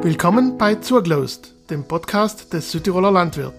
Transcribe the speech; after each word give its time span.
Willkommen 0.00 0.58
bei 0.58 0.76
Zurglost, 0.76 1.54
dem 1.70 1.82
Podcast 1.82 2.52
des 2.52 2.70
Südtiroler 2.70 3.10
Landwirt. 3.10 3.54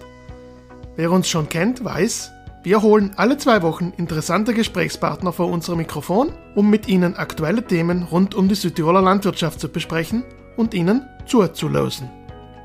Wer 0.96 1.12
uns 1.12 1.28
schon 1.28 1.50
kennt, 1.50 1.84
weiß, 1.84 2.30
wir 2.62 2.80
holen 2.80 3.12
alle 3.16 3.36
zwei 3.36 3.60
Wochen 3.60 3.92
interessante 3.98 4.54
Gesprächspartner 4.54 5.34
vor 5.34 5.48
unser 5.48 5.76
Mikrofon, 5.76 6.32
um 6.54 6.70
mit 6.70 6.88
ihnen 6.88 7.14
aktuelle 7.14 7.62
Themen 7.62 8.04
rund 8.04 8.34
um 8.34 8.48
die 8.48 8.54
Südtiroler 8.54 9.02
Landwirtschaft 9.02 9.60
zu 9.60 9.68
besprechen 9.68 10.24
und 10.56 10.72
ihnen 10.72 11.06
zuzulosen. 11.26 12.08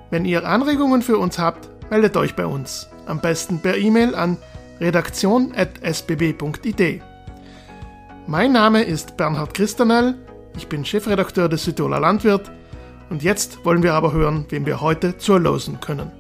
Wenn 0.10 0.24
ihr 0.24 0.48
Anregungen 0.48 1.02
für 1.02 1.18
uns 1.18 1.38
habt, 1.38 1.68
meldet 1.92 2.16
euch 2.16 2.34
bei 2.34 2.46
uns. 2.46 2.88
Am 3.08 3.20
besten 3.20 3.62
per 3.62 3.76
E-Mail 3.76 4.16
an 4.16 4.38
redaktion.sbb.id. 4.80 7.02
Mein 8.26 8.54
Name 8.54 8.84
ist 8.84 9.18
Bernhard 9.18 9.54
Christanel, 9.54 10.16
ich 10.56 10.70
bin 10.70 10.86
Chefredakteur 10.86 11.50
des 11.50 11.66
Südtiroler 11.66 12.00
Landwirt 12.00 12.50
und 13.10 13.24
jetzt 13.24 13.64
wollen 13.66 13.84
wir 13.84 13.94
aber 13.94 14.14
hören, 14.14 14.46
wem 14.50 14.66
wir 14.66 14.82
heute 14.82 15.18
zurlosen 15.18 15.80
können. 15.80 16.12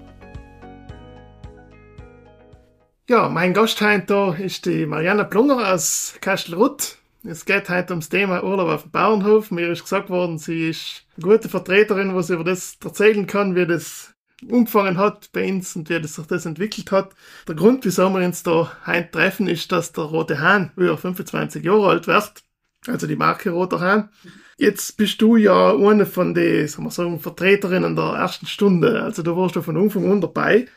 Ja, 3.07 3.29
mein 3.29 3.53
Gast 3.53 3.81
heute 3.81 4.35
ist 4.39 4.65
die 4.65 4.85
Marianne 4.85 5.25
Plunger 5.25 5.73
aus 5.73 6.15
Kastelruth. 6.21 6.97
Es 7.23 7.45
geht 7.45 7.69
heute 7.69 7.93
ums 7.93 8.09
Thema 8.09 8.43
Urlaub 8.43 8.69
auf 8.69 8.81
dem 8.83 8.91
Bauernhof. 8.91 9.51
Mir 9.51 9.71
ist 9.71 9.83
gesagt 9.83 10.09
worden, 10.09 10.37
sie 10.37 10.69
ist 10.69 11.03
eine 11.17 11.25
gute 11.25 11.49
Vertreterin, 11.49 12.15
was 12.15 12.29
über 12.29 12.43
das 12.43 12.77
erzählen 12.83 13.27
kann, 13.27 13.55
wie 13.55 13.65
das 13.65 14.15
umgefangen 14.47 14.97
hat 14.97 15.31
bei 15.31 15.47
uns 15.51 15.75
und 15.75 15.89
wie 15.89 15.99
das 15.99 16.15
sich 16.15 16.25
das 16.27 16.45
entwickelt 16.45 16.91
hat. 16.91 17.15
Der 17.47 17.55
Grund, 17.55 17.85
wieso 17.85 18.09
wir 18.09 18.25
uns 18.25 18.43
da 18.43 18.71
heute 18.85 19.11
treffen, 19.11 19.47
ist, 19.47 19.71
dass 19.71 19.91
der 19.91 20.05
Rote 20.05 20.39
Hahn 20.39 20.71
über 20.75 20.97
25 20.97 21.63
Jahre 21.63 21.89
alt 21.89 22.07
wird. 22.07 22.44
Also 22.87 23.07
die 23.07 23.15
Marke 23.15 23.51
Roter 23.51 23.79
Hahn. 23.79 24.09
Jetzt 24.57 24.97
bist 24.97 25.21
du 25.21 25.35
ja 25.35 25.75
eine 25.75 26.05
von 26.05 26.33
den, 26.33 26.67
sagen 26.67 26.85
wir 26.85 26.91
sagen, 26.91 27.19
Vertreterinnen 27.19 27.95
der 27.95 28.05
ersten 28.05 28.45
Stunde. 28.45 29.03
Also 29.03 29.21
du 29.21 29.35
warst 29.35 29.55
ja 29.55 29.61
von 29.61 29.77
Anfang 29.77 30.11
an 30.11 30.21
dabei. 30.21 30.67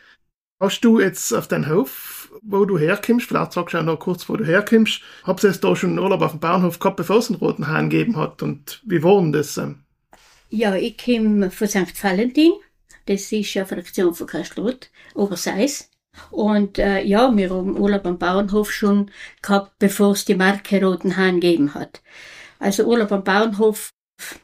Hast 0.60 0.80
du 0.80 0.98
jetzt 0.98 1.32
auf 1.32 1.46
deinen 1.46 1.68
Hof, 1.68 2.32
wo 2.42 2.64
du 2.64 2.78
herkommst, 2.78 3.28
vielleicht 3.28 3.52
sagst 3.52 3.74
du 3.74 3.78
auch 3.78 3.84
noch 3.84 4.00
kurz, 4.00 4.28
wo 4.28 4.36
du 4.36 4.44
herkommst, 4.44 5.02
habt 5.22 5.44
ihr 5.44 5.50
jetzt 5.50 5.62
da 5.62 5.76
schon 5.76 5.90
einen 5.90 6.00
Urlaub 6.00 6.22
auf 6.22 6.32
dem 6.32 6.40
Bauernhof 6.40 6.80
gehabt, 6.80 6.96
bevor 6.96 7.18
es 7.18 7.30
einen 7.30 7.38
roten 7.38 7.68
Hahn 7.68 7.90
gegeben 7.90 8.16
hat? 8.16 8.42
Und 8.42 8.82
wie 8.84 9.02
war 9.04 9.20
denn 9.20 9.32
das? 9.32 9.56
Ähm? 9.56 9.84
Ja, 10.50 10.74
ich 10.74 10.96
komme 10.98 11.50
von 11.52 11.68
St. 11.68 12.02
Valentin. 12.02 12.52
Das 13.06 13.30
ist 13.30 13.56
eine 13.56 13.66
Fraktion 13.66 14.14
von 14.14 14.26
Kastelruth, 14.26 14.90
Oberseis. 15.14 15.90
Und 16.30 16.78
äh, 16.78 17.02
ja, 17.02 17.34
wir 17.36 17.50
haben 17.50 17.78
Urlaub 17.78 18.06
am 18.06 18.18
Bauernhof 18.18 18.72
schon 18.72 19.10
gehabt, 19.42 19.72
bevor 19.78 20.12
es 20.12 20.24
die 20.24 20.34
Marke 20.34 20.84
Roten 20.84 21.16
Hahn 21.16 21.40
gegeben 21.40 21.74
hat. 21.74 22.02
Also 22.58 22.84
Urlaub 22.84 23.12
am 23.12 23.24
Bauernhof 23.24 23.92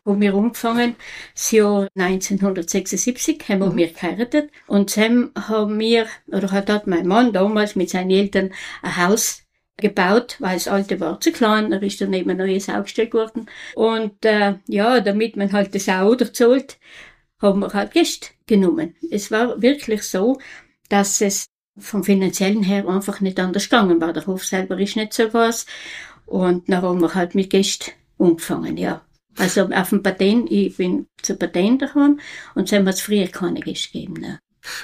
haben 0.07 0.21
wir 0.21 0.35
angefangen, 0.35 0.97
das 1.35 1.51
Jahr 1.51 1.89
1976 1.97 3.49
haben 3.49 3.61
wir, 3.61 3.71
mhm. 3.71 3.77
wir 3.77 3.93
geheiratet 3.93 4.51
und 4.67 4.97
dann 4.97 5.33
haben 5.37 5.79
wir, 5.79 6.07
oder 6.29 6.53
hat 6.53 6.69
dort 6.69 6.87
mein 6.87 7.07
Mann 7.07 7.33
damals 7.33 7.75
mit 7.75 7.91
seinen 7.91 8.11
Eltern 8.11 8.53
ein 8.83 8.97
Haus 8.97 9.43
gebaut, 9.77 10.37
weil 10.39 10.55
das 10.55 10.69
alte 10.69 11.01
war 11.01 11.21
zu 11.21 11.33
klein, 11.33 11.71
da 11.71 11.79
ist 11.79 12.01
daneben 12.01 12.31
ein 12.31 12.37
neues 12.37 12.69
aufgestellt 12.69 13.13
worden. 13.13 13.51
Und 13.75 14.25
äh, 14.25 14.55
ja, 14.67 15.01
damit 15.01 15.37
man 15.37 15.53
halt 15.53 15.75
das 15.75 15.89
auch 15.89 16.17
zahlt, 16.33 16.79
haben 17.41 17.61
wir 17.61 17.73
halt 17.73 17.93
Gäste 17.93 18.29
genommen. 18.47 18.95
Es 19.11 19.31
war 19.31 19.61
wirklich 19.61 20.05
so, 20.05 20.39
dass 20.89 21.21
es 21.21 21.47
vom 21.79 22.05
finanziellen 22.05 22.63
her 22.63 22.89
einfach 22.89 23.21
nicht 23.21 23.41
anders 23.41 23.69
gegangen 23.69 24.01
war. 24.01 24.13
Der 24.13 24.27
Hof 24.27 24.45
selber 24.45 24.79
ist 24.79 24.97
nicht 24.97 25.13
so 25.13 25.29
groß 25.29 25.67
und 26.27 26.69
dann 26.69 26.83
haben 26.83 27.01
wir 27.01 27.15
halt 27.15 27.35
mit 27.35 27.51
Gästen 27.51 27.93
angefangen, 28.19 28.77
ja. 28.77 29.03
Also 29.37 29.63
auf 29.63 29.91
dem 29.91 30.03
Patent, 30.03 30.51
ich 30.51 30.77
bin 30.77 31.07
zu 31.21 31.37
Patent 31.37 31.83
daheim 31.83 32.21
und 32.55 32.69
so 32.69 32.77
haben 32.77 32.85
wir 32.85 32.91
es 32.91 33.01
früher 33.01 33.27
keine 33.27 33.61
Gäste 33.61 33.91
gegeben. 33.93 34.21
Ne. 34.21 34.39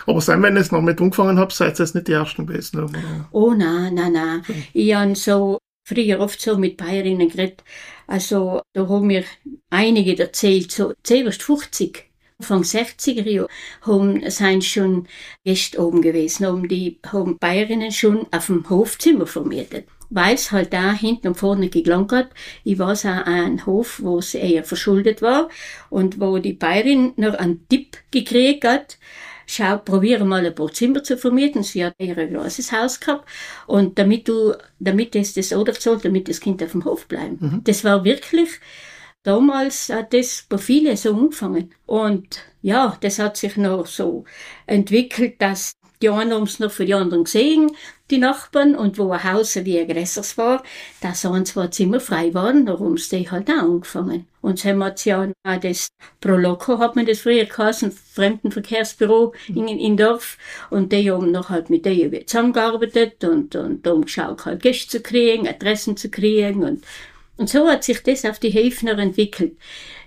Aber 0.06 0.21
sein, 0.21 0.43
wenn 0.43 0.56
ihr 0.56 0.61
es 0.61 0.73
noch 0.73 0.83
mit 0.83 1.00
angefangen 1.00 1.39
habt, 1.39 1.53
seid 1.53 1.79
ihr 1.79 1.84
jetzt 1.84 1.95
nicht 1.95 2.09
die 2.09 2.12
Ersten 2.12 2.47
gewesen? 2.47 2.84
Oder? 2.84 3.29
Oh 3.31 3.53
nein, 3.53 3.95
nein, 3.95 4.12
nein. 4.12 4.41
Okay. 4.41 4.65
Ich 4.73 4.95
habe 4.95 5.15
so 5.15 5.59
früher 5.87 6.19
oft 6.21 6.41
so 6.41 6.59
mit 6.59 6.77
Bayerinnen 6.77 7.29
geredet. 7.29 7.62
Also 8.06 8.61
da 8.73 8.89
haben 8.89 9.06
mir 9.06 9.25
einige 9.71 10.19
erzählt, 10.19 10.73
so 10.73 10.93
zuerst 11.05 11.43
50 11.43 12.09
Anfang 12.41 12.62
60er 12.62 13.28
Jahre 13.28 13.49
haben, 13.83 14.28
sind 14.31 14.65
schon 14.65 15.06
Gäste 15.45 15.78
oben 15.78 16.01
gewesen, 16.01 16.47
haben 16.47 16.69
die, 16.69 16.99
haben 17.06 17.39
Bayerinnen 17.39 17.93
schon 17.93 18.27
auf 18.33 18.47
dem 18.47 18.69
Hofzimmer 18.69 19.27
vermietet 19.27 19.87
weil 20.12 20.34
es 20.34 20.50
halt 20.50 20.73
da 20.73 20.93
hinten 20.93 21.29
und 21.29 21.37
vorne 21.37 21.69
gelangt 21.69 22.11
hat. 22.11 22.31
Ich 22.65 22.81
weiß 22.81 23.06
auch 23.06 23.27
ein 23.27 23.65
Hof, 23.65 24.00
wo 24.03 24.19
es 24.19 24.34
eher 24.34 24.65
verschuldet 24.65 25.23
war 25.23 25.49
und 25.89 26.19
wo 26.19 26.39
die 26.39 26.55
Bayerin 26.55 27.12
noch 27.15 27.34
einen 27.34 27.69
Tipp 27.69 27.97
gekriegt 28.11 28.65
hat. 28.65 28.99
Schau, 29.47 29.79
probiere 29.79 30.25
mal 30.25 30.45
ein 30.45 30.55
paar 30.55 30.73
Zimmer 30.73 31.05
zu 31.05 31.17
vermieten. 31.17 31.62
Sie 31.62 31.84
hat 31.84 31.95
ein 32.00 32.15
großes 32.34 32.73
Haus 32.73 32.99
gehabt. 32.99 33.29
Und 33.69 34.00
damit 34.00 34.27
du, 34.27 34.55
damit 34.81 35.15
es 35.15 35.34
das 35.34 35.53
oder 35.53 35.75
zahlt, 35.75 36.05
damit 36.05 36.29
das 36.29 36.41
Kind 36.41 36.61
auf 36.62 36.73
dem 36.73 36.84
Hof 36.84 37.06
bleibt. 37.06 37.41
Mhm. 37.41 37.61
Das 37.65 37.84
war 37.84 38.05
wirklich, 38.05 38.49
damals 39.22 39.88
hat 39.88 40.12
das 40.12 40.47
bei 40.48 40.58
vielen 40.58 40.97
so 40.97 41.14
angefangen. 41.14 41.75
Und 41.86 42.41
ja, 42.62 42.97
das 43.00 43.19
hat 43.19 43.36
sich 43.36 43.56
noch 43.56 43.86
so 43.86 44.25
entwickelt, 44.66 45.41
dass 45.41 45.72
die 46.03 46.08
einen 46.08 46.32
haben 46.32 46.44
es 46.44 46.58
noch 46.58 46.70
für 46.70 46.86
die 46.86 46.94
anderen 46.94 47.25
gesehen, 47.25 47.72
die 48.10 48.19
Nachbarn, 48.19 48.75
und 48.75 48.98
wo 48.98 49.12
ein 49.12 49.22
Haus 49.22 49.54
wie 49.56 49.78
ein 49.78 49.86
größeres 49.86 50.38
war, 50.38 50.62
da 51.00 51.14
sahen 51.14 51.44
zwar 51.44 51.70
Zimmer 51.70 52.00
frei 52.00 52.32
waren, 52.32 52.64
da 52.64 52.78
haben 52.78 52.97
sie 52.97 53.31
halt 53.31 53.50
auch 53.50 53.58
angefangen. 53.58 54.26
Und 54.41 54.58
so 54.58 54.70
haben 54.70 54.78
wir 54.78 54.94
ja 55.04 55.28
auch 55.44 55.60
das 55.60 55.88
Proloco, 56.20 56.78
hat 56.78 56.97
man 56.97 57.04
das 57.04 57.20
früher 57.20 57.44
geheißen, 57.44 57.92
Fremdenverkehrsbüro 57.92 59.34
in, 59.48 59.69
in 59.69 59.97
Dorf, 59.97 60.38
und 60.70 60.91
die 60.92 61.10
haben 61.10 61.31
noch 61.31 61.50
halt 61.50 61.69
mit 61.69 61.84
denen 61.84 62.26
zusammengearbeitet 62.26 63.22
und, 63.22 63.54
und 63.54 63.87
haben 63.87 64.02
geschaut, 64.02 64.47
halt 64.47 64.62
Gäste 64.62 64.88
zu 64.88 65.02
kriegen, 65.02 65.47
Adressen 65.47 65.98
zu 65.98 66.10
kriegen, 66.10 66.64
und, 66.64 66.82
und 67.41 67.49
so 67.49 67.67
hat 67.67 67.84
sich 67.84 68.03
das 68.03 68.25
auf 68.25 68.39
die 68.39 68.51
Häfner 68.51 68.99
entwickelt 68.99 69.56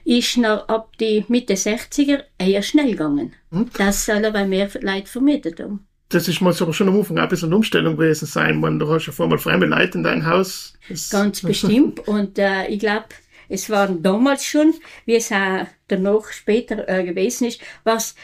ist 0.05 0.37
noch 0.37 0.67
ab 0.67 0.97
die 0.99 1.25
Mitte 1.27 1.53
60er 1.53 2.23
eher 2.37 2.61
schnell 2.61 2.91
gegangen. 2.91 3.33
Hm? 3.51 3.69
Das 3.77 4.05
soll 4.05 4.25
aber 4.25 4.45
mehr 4.45 4.69
Leute 4.81 5.07
vermietet 5.07 5.59
haben. 5.59 5.87
Das 6.09 6.27
ist 6.27 6.41
mal 6.41 6.53
so 6.53 6.71
schon 6.73 6.89
am 6.89 6.97
Anfang 6.97 7.17
ein 7.17 7.27
bisschen 7.27 7.49
eine 7.49 7.55
Umstellung 7.55 7.97
gewesen 7.97 8.25
sein. 8.25 8.59
Man, 8.59 8.77
du 8.77 8.87
hast 8.89 9.07
ja 9.07 9.13
vorher 9.13 9.35
mal 9.35 9.39
fremde 9.39 9.65
Leute 9.65 9.97
in 9.97 10.03
deinem 10.03 10.25
Haus. 10.25 10.73
Das 10.89 11.09
Ganz 11.09 11.41
bestimmt. 11.41 12.07
Und 12.07 12.37
äh, 12.37 12.67
ich 12.67 12.79
glaube, 12.79 13.05
es 13.49 13.69
waren 13.69 14.03
damals 14.03 14.45
schon, 14.45 14.73
wie 15.05 15.15
es 15.15 15.31
auch 15.31 15.65
danach 15.87 16.31
später 16.31 16.87
äh, 16.87 17.03
gewesen 17.03 17.47
ist, 17.47 17.61
was 17.83 18.15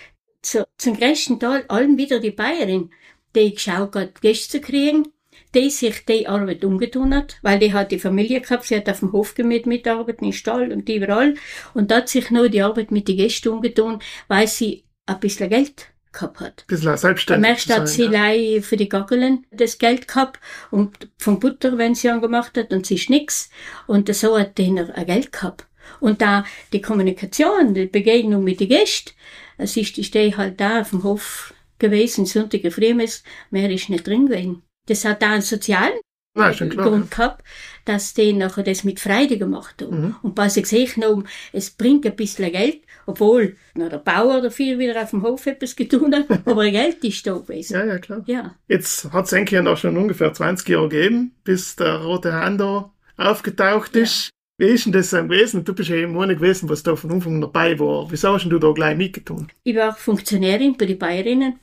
zu, 0.42 0.66
zum 0.78 0.98
größten 0.98 1.40
Teil 1.40 1.66
allen 1.68 1.98
wieder 1.98 2.20
die 2.20 2.32
Bayerin, 2.32 2.92
die 3.36 3.54
geschaut 3.54 3.96
hat, 3.96 4.22
Gäste 4.22 4.60
zu 4.60 4.62
kriegen 4.62 5.08
die 5.56 5.70
sich 5.70 6.06
die 6.06 6.28
Arbeit 6.28 6.64
umgetun 6.64 7.14
hat, 7.14 7.38
weil 7.42 7.60
die 7.60 7.74
hat 7.74 7.92
die 7.92 8.00
Familie 8.00 8.42
gehabt, 8.42 8.66
sie 8.66 8.76
hat 8.76 8.90
auf 8.90 9.00
dem 9.00 9.12
Hof 9.12 9.36
mit 9.38 9.66
mitarbeiten, 9.66 10.26
im 10.26 10.34
Stall 10.34 10.72
und 10.72 10.88
überall. 10.90 11.36
Und 11.74 11.92
da 11.92 11.98
hat 11.98 12.10
sich 12.10 12.30
nur 12.30 12.50
die 12.50 12.62
Arbeit 12.62 12.92
mit 12.92 13.08
den 13.08 13.18
Gästen 13.18 13.50
umgetun, 13.50 14.00
weil 14.28 14.48
sie 14.48 14.84
ein 15.06 15.20
bisschen 15.20 15.50
Geld 15.50 15.88
gehabt 16.12 16.40
hat. 16.40 16.68
Bisschen 16.68 16.98
selbstständig. 16.98 17.48
Am 17.48 17.54
ersten 17.56 17.74
hat 17.74 17.90
sie 17.90 18.06
ja. 18.06 18.62
für 18.62 18.78
die 18.78 18.90
Gaggelen 18.90 19.46
das 19.52 19.78
Geld 19.78 20.08
gehabt 20.08 20.40
und 20.72 21.10
vom 21.18 21.40
Butter, 21.40 21.78
wenn 21.78 21.96
sie 21.96 22.10
angemacht 22.10 22.58
hat, 22.58 22.72
und 22.72 22.86
sie 22.86 22.96
ist 22.96 23.10
nix. 23.10 23.50
Und 23.88 24.14
so 24.14 24.38
hat 24.38 24.58
der 24.58 24.96
ein 24.96 25.06
Geld 25.06 25.32
gehabt. 25.32 25.66
Und 26.00 26.22
da 26.22 26.46
die 26.72 26.82
Kommunikation, 26.82 27.74
die 27.74 27.88
Begegnung 27.88 28.44
mit 28.44 28.60
den 28.60 28.70
Gästen, 28.70 29.14
es 29.58 29.76
ist 29.76 29.98
die 29.98 30.04
Steh 30.04 30.34
halt 30.36 30.60
da 30.60 30.82
auf 30.82 30.92
dem 30.92 31.04
Hof 31.04 31.54
gewesen, 31.80 32.26
Sonntag 32.26 32.62
früh, 32.72 32.94
mehr 32.94 33.70
ist 33.72 33.90
nicht 33.90 34.08
drin 34.08 34.28
gewesen. 34.28 34.64
Das 34.90 35.06
hat 35.06 35.22
da 35.22 35.32
einen 35.32 35.42
sozialen 35.42 35.94
Nein, 36.36 36.54
schon 36.54 36.70
klar. 36.70 36.88
Grund 36.88 37.12
gehabt, 37.12 37.44
dass 37.86 38.14
die 38.14 38.34
nachher 38.34 38.64
das 38.64 38.84
mit 38.84 39.00
Freude 39.00 39.38
gemacht 39.38 39.82
haben. 39.82 40.02
Mhm. 40.02 40.16
Und 40.22 40.38
was 40.38 40.58
ich 40.58 40.64
gesehen 40.64 41.26
es 41.54 41.72
bringt 41.72 42.06
ein 42.06 42.16
bisschen 42.16 42.52
Geld, 42.52 42.82
obwohl 43.06 43.56
na, 43.76 43.90
der 43.90 43.98
Bauer 43.98 44.42
dafür 44.42 44.78
wieder 44.78 45.02
auf 45.02 45.10
dem 45.10 45.24
Hof 45.24 45.46
etwas 45.48 45.76
getan 45.76 46.14
hat, 46.14 46.28
aber 46.46 46.70
Geld 46.70 47.04
ist 47.04 47.26
da 47.26 47.34
gewesen. 47.34 47.74
Ja, 47.74 47.86
ja, 47.86 47.98
klar. 47.98 48.24
Ja. 48.26 48.56
Jetzt 48.68 49.12
hat 49.12 49.26
es 49.26 49.34
eigentlich 49.34 49.68
auch 49.68 49.78
schon 49.78 49.98
ungefähr 49.98 50.34
20 50.34 50.68
Jahre 50.70 50.90
gegeben, 50.90 51.36
bis 51.44 51.76
der 51.76 51.98
rote 51.98 52.34
Hahn 52.34 52.58
da 52.58 52.92
aufgetaucht 53.18 53.96
ist. 53.96 54.26
Ja. 54.26 54.32
Wie 54.66 54.72
ist 54.74 54.86
denn 54.86 54.92
das 54.92 55.12
gewesen? 55.12 55.64
Du 55.64 55.74
bist 55.74 55.90
ja 55.90 55.96
eben 55.96 56.20
einer 56.20 56.36
gewesen, 56.36 56.68
was 56.70 56.84
da 56.84 56.96
von 56.96 57.12
Anfang 57.12 57.40
dabei 57.40 57.80
war. 57.80 58.12
Wieso 58.12 58.34
hast 58.34 58.46
du 58.46 58.60
da 58.60 58.72
gleich 58.74 58.98
mitgetan? 58.98 59.48
Ich 59.64 59.76
war 59.76 59.96
Funktionärin 59.96 60.76
bei 60.78 60.86
den 60.86 61.00
Bayerinnen 61.00 61.60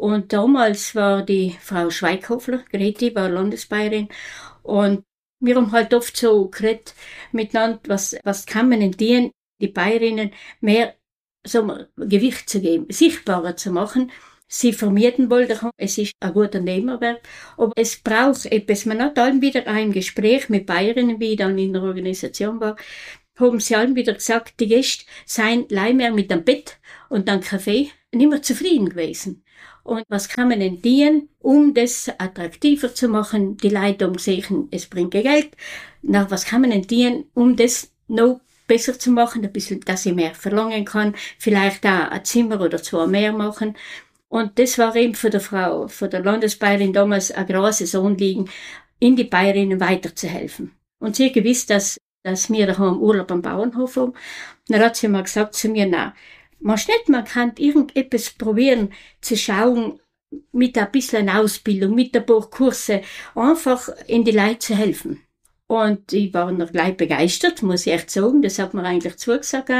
und 0.00 0.32
damals 0.32 0.94
war 0.94 1.22
die 1.22 1.58
Frau 1.60 1.90
Schweighofler, 1.90 2.64
Greti, 2.72 3.14
war 3.14 3.28
Landesbayerin. 3.28 4.08
Und 4.62 5.04
wir 5.40 5.56
haben 5.56 5.72
halt 5.72 5.92
oft 5.92 6.16
so 6.16 6.48
geredet 6.48 6.94
miteinander, 7.32 7.80
was, 7.86 8.16
was 8.24 8.46
kann 8.46 8.70
man 8.70 8.80
in 8.80 8.92
denen, 8.92 9.30
die 9.60 9.68
Bayerinnen, 9.68 10.32
mehr 10.62 10.94
so 11.46 11.66
Gewicht 11.96 12.48
zu 12.48 12.62
geben, 12.62 12.86
sichtbarer 12.88 13.56
zu 13.56 13.72
machen. 13.72 14.10
Sie 14.48 14.72
vermieten 14.72 15.28
wollten, 15.28 15.70
es 15.76 15.98
ist 15.98 16.14
ein 16.20 16.32
guter 16.32 16.60
Nebenwert, 16.60 17.20
aber 17.58 17.72
es 17.76 17.96
braucht 18.00 18.46
etwas. 18.46 18.86
Man 18.86 19.02
hat 19.02 19.18
dann 19.18 19.42
wieder 19.42 19.66
ein 19.66 19.92
Gespräch 19.92 20.48
mit 20.48 20.64
Bayerinnen, 20.64 21.20
wie 21.20 21.32
ich 21.32 21.36
dann 21.36 21.58
in 21.58 21.74
der 21.74 21.82
Organisation 21.82 22.58
war, 22.58 22.76
haben 23.36 23.60
sie 23.60 23.76
allen 23.76 23.96
wieder 23.96 24.14
gesagt, 24.14 24.60
die 24.60 24.68
Gäste 24.68 25.04
seien 25.26 25.66
mehr 25.68 26.12
mit 26.12 26.30
dem 26.30 26.42
Bett 26.42 26.78
und 27.10 27.28
dem 27.28 27.40
Kaffee 27.40 27.90
nicht 28.12 28.30
mehr 28.30 28.42
zufrieden 28.42 28.88
gewesen. 28.88 29.44
Und 29.82 30.04
was 30.08 30.28
kann 30.28 30.48
man 30.48 30.60
denn 30.60 30.82
tun, 30.82 31.28
um 31.38 31.74
das 31.74 32.10
attraktiver 32.18 32.94
zu 32.94 33.08
machen? 33.08 33.56
Die 33.56 33.74
um 34.02 34.18
sehen, 34.18 34.68
es 34.70 34.86
bringt 34.86 35.12
Geld. 35.12 35.50
Na, 36.02 36.30
was 36.30 36.44
kann 36.44 36.60
man 36.62 36.70
denn 36.70 36.86
tun, 36.86 37.24
um 37.34 37.56
das 37.56 37.90
noch 38.08 38.40
besser 38.66 38.96
zu 38.96 39.10
machen, 39.10 39.44
ein 39.44 39.52
bisschen, 39.52 39.80
dass 39.80 40.06
ich 40.06 40.14
mehr 40.14 40.32
verlangen 40.32 40.84
kann, 40.84 41.16
vielleicht 41.38 41.84
auch 41.84 42.10
ein 42.10 42.24
Zimmer 42.24 42.60
oder 42.60 42.80
zwei 42.80 43.06
mehr 43.08 43.32
machen. 43.32 43.76
Und 44.28 44.60
das 44.60 44.78
war 44.78 44.94
eben 44.94 45.16
für 45.16 45.28
die 45.28 45.40
Frau, 45.40 45.88
für 45.88 46.08
der 46.08 46.22
Landesbayerin 46.22 46.92
damals 46.92 47.32
ein 47.32 47.46
großes 47.46 47.96
Anliegen, 47.96 48.48
in 49.00 49.16
die 49.16 49.24
Bayerinnen 49.24 49.80
weiterzuhelfen. 49.80 50.70
Und 51.00 51.16
sie 51.16 51.32
gewiss, 51.32 51.66
dass, 51.66 51.98
dass 52.22 52.48
wir 52.48 52.66
daheim 52.68 53.00
Urlaub 53.00 53.32
am 53.32 53.42
Bauernhof 53.42 53.96
haben. 53.96 54.12
dann 54.68 54.82
hat 54.82 54.94
sie 54.94 55.08
mal 55.08 55.24
gesagt 55.24 55.54
zu 55.54 55.68
mir, 55.68 55.86
na, 55.86 56.14
man 56.60 56.76
nicht, 56.76 57.08
man 57.08 57.24
kann 57.24 57.52
irgendetwas 57.56 58.30
probieren 58.30 58.92
zu 59.20 59.36
schauen, 59.36 60.00
mit 60.52 60.78
ein 60.78 60.90
bisschen 60.92 61.28
Ausbildung, 61.28 61.94
mit 61.94 62.16
ein 62.16 62.24
paar 62.24 62.48
Kurse, 62.48 63.02
einfach 63.34 63.88
in 64.06 64.24
die 64.24 64.30
Leute 64.30 64.60
zu 64.60 64.76
helfen. 64.76 65.22
Und 65.66 66.12
ich 66.12 66.34
war 66.34 66.50
noch 66.50 66.72
gleich 66.72 66.96
begeistert, 66.96 67.62
muss 67.62 67.86
ich 67.86 67.92
echt 67.92 68.10
sagen. 68.10 68.42
Das 68.42 68.58
hat 68.58 68.74
mir 68.74 68.82
eigentlich 68.82 69.16
zugesagt. 69.16 69.70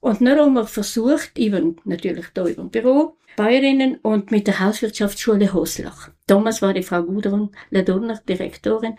Und 0.00 0.20
dann 0.20 0.38
haben 0.38 0.54
wir 0.54 0.66
versucht, 0.66 1.38
eben 1.38 1.76
natürlich 1.84 2.26
da 2.34 2.46
über 2.46 2.62
dem 2.62 2.70
Büro, 2.70 3.16
Bäuerinnen 3.36 3.96
und 4.02 4.30
mit 4.30 4.46
der 4.46 4.60
Hauswirtschaftsschule 4.60 5.52
Hoslach. 5.52 6.10
Damals 6.26 6.62
war 6.62 6.72
die 6.72 6.82
Frau 6.82 7.02
Gudrun 7.02 7.50
Ladurner 7.70 8.20
Direktorin. 8.28 8.96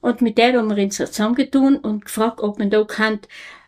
Und 0.00 0.22
mit 0.22 0.38
der 0.38 0.56
haben 0.56 0.74
wir 0.74 0.82
uns 0.82 0.96
zusammengetun 0.96 1.78
und 1.78 2.04
gefragt, 2.04 2.40
ob 2.40 2.58
man 2.58 2.70
da 2.70 2.84
kann, 2.84 3.20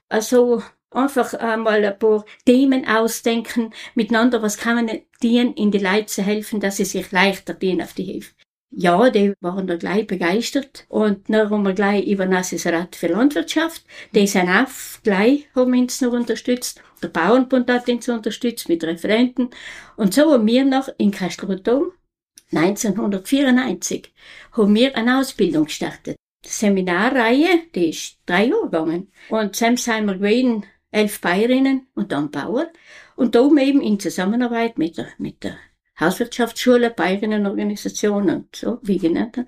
also 0.08 0.62
einfach 0.90 1.34
einmal 1.34 1.84
ein 1.84 1.98
paar 1.98 2.24
Themen 2.44 2.86
ausdenken, 2.86 3.72
miteinander, 3.94 4.42
was 4.42 4.56
kann 4.56 4.76
man 4.76 5.00
denen 5.22 5.54
in 5.54 5.70
die 5.70 5.78
Leute 5.78 6.22
helfen, 6.22 6.60
dass 6.60 6.76
sie 6.76 6.84
sich 6.84 7.12
leichter 7.12 7.54
dienen 7.54 7.82
auf 7.82 7.92
die 7.92 8.04
Hilfe. 8.04 8.32
Ja, 8.70 9.08
die 9.08 9.32
waren 9.40 9.66
da 9.66 9.76
gleich 9.76 10.06
begeistert. 10.06 10.84
Und 10.88 11.30
dann 11.30 11.50
haben 11.50 11.62
wir 11.62 11.72
gleich 11.72 12.06
über 12.06 12.26
Nasses 12.26 12.66
Rat 12.66 12.96
für 12.96 13.06
Landwirtschaft. 13.06 13.82
Die 14.14 14.26
sind 14.26 14.50
auch 14.50 14.68
gleich, 15.02 15.48
haben 15.54 15.72
uns 15.72 16.02
noch 16.02 16.12
unterstützt. 16.12 16.82
Der 17.02 17.08
Bauernbund 17.08 17.70
hat 17.70 17.88
uns 17.88 18.08
unterstützt 18.08 18.68
mit 18.68 18.84
Referenten. 18.84 19.48
Und 19.96 20.12
so 20.12 20.32
haben 20.32 20.46
wir 20.46 20.66
noch 20.66 20.90
in 20.98 21.10
Kastelruthum 21.10 21.92
1994 22.52 24.12
haben 24.52 24.74
wir 24.74 24.96
eine 24.96 25.18
Ausbildung 25.18 25.66
gestartet. 25.66 26.16
Die 26.44 26.48
Seminarreihe, 26.48 27.64
die 27.74 27.90
ist 27.90 28.18
drei 28.24 28.46
Jahre 28.46 28.64
gegangen. 28.64 29.12
Und 29.28 29.54
zusammen 29.54 29.76
sind 29.76 30.06
wir 30.06 30.14
gewesen, 30.14 30.64
elf 30.90 31.20
Bayerinnen 31.20 31.88
und 31.94 32.12
dann 32.12 32.30
Bauern. 32.30 32.68
Und 33.16 33.34
da 33.34 33.40
oben 33.40 33.58
eben 33.58 33.80
in 33.80 34.00
Zusammenarbeit 34.00 34.78
mit 34.78 34.98
der, 34.98 35.08
mit 35.18 35.44
der 35.44 35.56
Hauswirtschaftsschule, 36.00 36.90
Bayerinnenorganisation 36.90 38.30
und 38.30 38.56
so, 38.56 38.78
wie 38.82 38.98
genannt, 38.98 39.44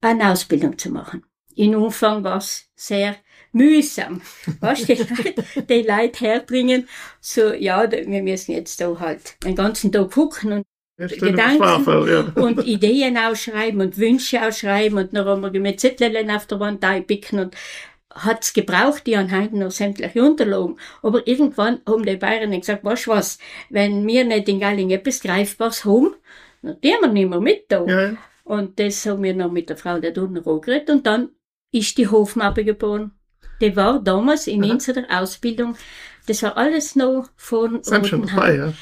eine 0.00 0.30
Ausbildung 0.30 0.76
zu 0.76 0.90
machen. 0.90 1.24
In 1.54 1.76
Umfang 1.76 2.24
war 2.24 2.38
es 2.38 2.68
sehr 2.74 3.16
mühsam. 3.52 4.20
Was 4.60 4.84
die, 4.84 4.96
die 5.68 5.82
Leute 5.82 6.24
herbringen, 6.24 6.88
so, 7.20 7.52
ja, 7.52 7.90
wir 7.90 8.22
müssen 8.22 8.52
jetzt 8.52 8.80
da 8.80 8.98
halt 8.98 9.42
den 9.44 9.54
ganzen 9.54 9.92
Tag 9.92 10.10
gucken 10.10 10.52
und 10.52 10.64
Gedanken 10.96 11.56
Schwafel, 11.56 12.08
ja. 12.08 12.42
und 12.42 12.64
Ideen 12.66 13.18
ausschreiben 13.18 13.80
und 13.80 13.98
Wünsche 13.98 14.40
ausschreiben 14.46 14.96
und 14.96 15.18
haben 15.18 15.52
wir 15.52 15.60
mit 15.60 15.80
Zetteln 15.80 16.30
auf 16.30 16.46
der 16.46 16.60
Wand 16.60 16.84
einpicken 16.84 17.40
und 17.40 17.56
hat's 18.14 18.52
gebraucht, 18.52 19.06
die 19.06 19.16
anhand 19.16 19.52
noch 19.52 19.70
sämtliche 19.70 20.22
Unterlagen. 20.22 20.78
Aber 21.02 21.26
irgendwann 21.26 21.80
haben 21.86 22.04
die 22.04 22.16
Bayern 22.16 22.58
gesagt, 22.58 22.84
was 22.84 23.08
was, 23.08 23.38
wenn 23.70 24.06
wir 24.06 24.24
nicht 24.24 24.48
in 24.48 24.60
Galling 24.60 24.90
etwas 24.90 25.20
Greifbares 25.20 25.84
haben, 25.84 26.14
dann 26.62 26.80
tun 26.80 26.92
wir 27.00 27.08
nicht 27.08 27.28
mehr 27.28 27.40
mit 27.40 27.64
da. 27.68 27.84
Ja. 27.84 28.16
Und 28.44 28.78
das 28.78 29.04
haben 29.06 29.22
wir 29.22 29.34
noch 29.34 29.50
mit 29.50 29.68
der 29.68 29.76
Frau 29.76 29.98
der 29.98 30.12
Dunner 30.12 30.42
geredet 30.42 30.90
und 30.90 31.06
dann 31.06 31.30
ist 31.72 31.98
die 31.98 32.08
Hofmappe 32.08 32.64
geboren. 32.64 33.12
Die 33.60 33.74
war 33.76 34.00
damals 34.00 34.46
in 34.46 34.64
Aha. 34.64 34.72
unserer 34.72 35.04
Ausbildung, 35.10 35.76
das 36.26 36.42
war 36.42 36.56
alles 36.56 36.96
noch 36.96 37.28
von 37.36 37.82
Sind 37.82 38.06
schon 38.06 38.26
dabei, 38.26 38.56
ja. 38.56 38.72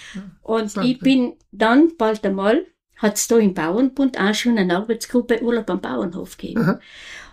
Und 0.43 0.77
ich 0.79 0.99
bin 1.01 1.35
dann 1.51 1.97
bald 1.97 2.25
einmal, 2.25 2.67
hat's 2.97 3.29
da 3.29 3.37
im 3.39 3.55
Bauernbund 3.55 4.19
auch 4.19 4.35
schon 4.35 4.59
eine 4.59 4.77
Arbeitsgruppe 4.77 5.43
Urlaub 5.43 5.69
am 5.71 5.81
Bauernhof 5.81 6.37
gegeben. 6.37 6.63
Aha. 6.63 6.81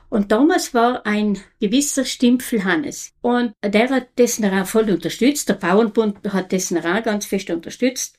Und 0.09 0.31
damals 0.31 0.73
war 0.73 1.05
ein 1.05 1.39
gewisser 1.59 2.03
Stimpfel 2.03 2.63
Hannes. 2.63 3.13
Und 3.21 3.53
der 3.63 3.89
hat 3.89 4.07
dessen 4.17 4.45
auch 4.45 4.65
voll 4.65 4.89
unterstützt. 4.89 5.49
Der 5.49 5.53
Bauernbund 5.53 6.17
hat 6.33 6.51
dessen 6.51 6.77
auch 6.79 7.03
ganz 7.03 7.25
fest 7.25 7.49
unterstützt. 7.49 8.17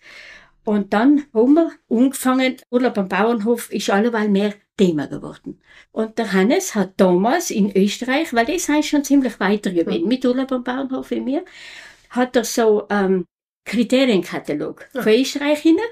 Und 0.65 0.93
dann 0.93 1.25
haben 1.35 1.55
wir 1.55 1.73
angefangen, 1.91 2.57
Urlaub 2.71 2.99
am 2.99 3.09
Bauernhof 3.09 3.73
ist 3.73 3.91
alleweil 3.91 4.29
mehr 4.29 4.55
Thema 4.77 5.07
geworden. 5.07 5.61
Und 5.91 6.19
der 6.19 6.33
Hannes 6.33 6.75
hat 6.75 6.93
damals 6.99 7.51
in 7.51 7.75
Österreich, 7.77 8.33
weil 8.33 8.47
das 8.47 8.69
heißt 8.69 8.89
schon 8.89 9.05
ziemlich 9.05 9.41
weiter 9.41 9.73
gewesen, 9.73 10.07
mit 10.07 10.25
Urlaub 10.25 10.53
am 10.53 10.65
Bauernhof 10.65 11.11
wie 11.11 11.21
mir, 11.21 11.45
hat 12.11 12.37
er 12.37 12.45
so 12.45 12.87
ähm, 12.89 13.27
Kriterienkatalog 13.65 14.89
ja. 14.95 15.03
für 15.03 15.15
Österreich 15.15 15.61
hinein 15.61 15.85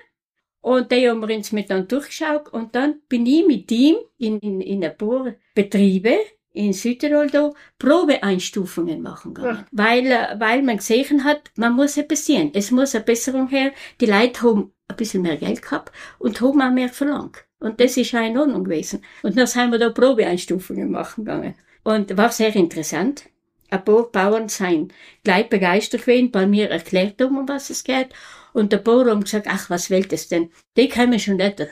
und 0.61 0.91
die 0.91 1.09
haben 1.09 1.27
wir 1.27 1.35
uns 1.35 1.53
miteinander 1.53 1.87
durchgeschaut 1.87 2.53
und 2.53 2.75
dann 2.75 3.01
bin 3.09 3.27
ich 3.27 3.47
mit 3.47 3.71
ihm 3.71 3.97
in, 4.19 4.39
in, 4.41 4.61
in 4.61 4.85
ein 4.85 4.97
paar 4.97 5.35
Betriebe 5.55 6.19
in 6.53 6.73
Südtirol 6.73 7.29
da 7.29 7.53
Probeeinstufungen 7.79 9.01
machen 9.01 9.35
gegangen. 9.35 9.59
Ja. 9.59 9.67
Weil, 9.71 10.07
äh, 10.07 10.41
weil 10.41 10.63
man 10.63 10.79
gesehen 10.79 11.23
hat, 11.25 11.51
man 11.57 11.75
muss 11.75 11.97
etwas 11.97 12.27
sehen. 12.27 12.51
Es 12.55 12.71
muss 12.71 12.95
eine 12.95 13.05
Besserung 13.05 13.49
her. 13.49 13.73
Die 14.01 14.07
Leute 14.07 14.43
haben 14.43 14.73
ein 14.89 14.97
bisschen 14.97 15.23
mehr 15.23 15.37
Geld 15.37 15.63
gehabt 15.63 15.93
und 16.19 16.41
haben 16.41 16.61
auch 16.61 16.73
mehr 16.73 16.89
verlangt. 16.89 17.45
Und 17.61 17.81
das 17.81 17.97
ist 17.97 18.15
auch 18.15 18.27
in 18.27 18.39
Ordnung 18.39 18.65
gewesen. 18.65 19.03
Und 19.23 19.37
dann 19.37 19.47
sind 19.47 19.71
wir 19.71 19.79
da 19.79 19.91
Probeeinstufungen 19.91 20.91
machen 20.91 21.25
gegangen. 21.25 21.55
Und 21.85 22.17
war 22.17 22.31
sehr 22.31 22.55
interessant. 22.57 23.25
Ein 23.71 23.85
paar 23.85 24.05
Bauern 24.05 24.49
sind 24.49 24.93
gleich 25.25 25.49
begeistert 25.49 26.03
gewesen, 26.03 26.31
weil 26.33 26.47
mir 26.47 26.71
erklärt 26.71 27.21
haben, 27.21 27.37
um 27.37 27.49
was 27.49 27.71
es 27.71 27.85
geht. 27.85 28.09
Und 28.53 28.73
der 28.73 28.79
Bauer 28.79 29.07
hat 29.11 29.25
gesagt, 29.25 29.47
ach, 29.49 29.71
was 29.71 29.91
will 29.91 30.05
das 30.05 30.29
denn? 30.29 30.51
Die 30.77 30.89
können 30.89 31.19
schon 31.19 31.37
nicht. 31.37 31.67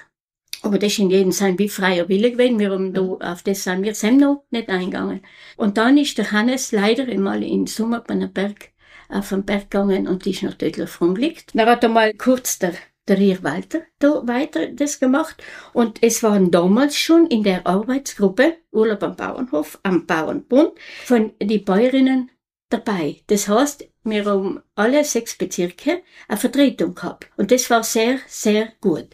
Aber 0.62 0.78
das 0.78 0.92
ist 0.92 0.98
in 0.98 1.10
jedem 1.10 1.32
sein 1.32 1.58
wie 1.58 1.68
freier 1.68 2.08
Wille 2.08 2.32
gewesen. 2.32 2.58
Wir 2.58 2.70
haben 2.70 2.92
da, 2.92 3.02
auf 3.02 3.42
das 3.42 3.64
sind 3.64 3.82
wir 3.82 3.94
sind 3.94 4.18
noch 4.18 4.44
nicht 4.50 4.68
eingegangen. 4.68 5.20
Und 5.56 5.76
dann 5.76 5.98
ist 5.98 6.18
der 6.18 6.32
Hannes 6.32 6.72
leider 6.72 7.04
einmal 7.04 7.42
in 7.42 7.66
Sommer 7.66 8.00
bei 8.00 8.14
einem 8.14 8.32
Berg, 8.32 8.70
auf 9.08 9.28
den 9.28 9.44
Berg 9.44 9.70
gegangen 9.70 10.08
und 10.08 10.26
ist 10.26 10.42
noch 10.42 10.54
tödlich 10.54 11.00
rumgelegt. 11.00 11.54
Dann 11.54 11.68
hat 11.68 11.84
er 11.84 11.88
mal 11.90 12.12
kurz 12.14 12.58
der, 12.58 12.72
der 13.06 13.18
Rier 13.18 13.42
Walter 13.42 13.82
da 13.98 14.26
weiter 14.26 14.66
das 14.68 14.98
gemacht. 14.98 15.42
Und 15.72 16.02
es 16.02 16.22
waren 16.22 16.50
damals 16.50 16.96
schon 16.96 17.26
in 17.26 17.42
der 17.42 17.66
Arbeitsgruppe 17.66 18.56
Urlaub 18.72 19.02
am 19.02 19.16
Bauernhof, 19.16 19.78
am 19.82 20.06
Bauernbund, 20.06 20.72
von 21.04 21.32
die 21.40 21.58
Bäuerinnen 21.58 22.30
dabei. 22.70 23.22
Das 23.28 23.48
heißt, 23.48 23.88
wir 24.06 24.24
haben 24.24 24.62
alle 24.74 25.04
sechs 25.04 25.36
Bezirke 25.36 26.02
eine 26.28 26.38
Vertretung 26.38 26.94
gehabt. 26.94 27.28
Und 27.36 27.50
das 27.50 27.68
war 27.70 27.82
sehr, 27.82 28.18
sehr 28.26 28.72
gut. 28.80 29.08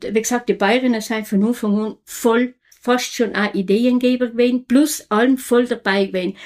Wie 0.00 0.12
gesagt, 0.12 0.48
die 0.48 0.54
Bayerinnen 0.54 1.00
sind 1.00 1.28
von 1.28 1.44
Anfang 1.44 1.78
an 1.78 1.96
voll, 2.04 2.54
fast 2.80 3.14
schon 3.14 3.34
auch 3.36 3.54
Ideengeber 3.54 4.28
gewesen, 4.28 4.66
plus 4.66 5.10
allen 5.10 5.38
voll 5.38 5.66
dabei 5.66 6.06
gewesen. 6.06 6.36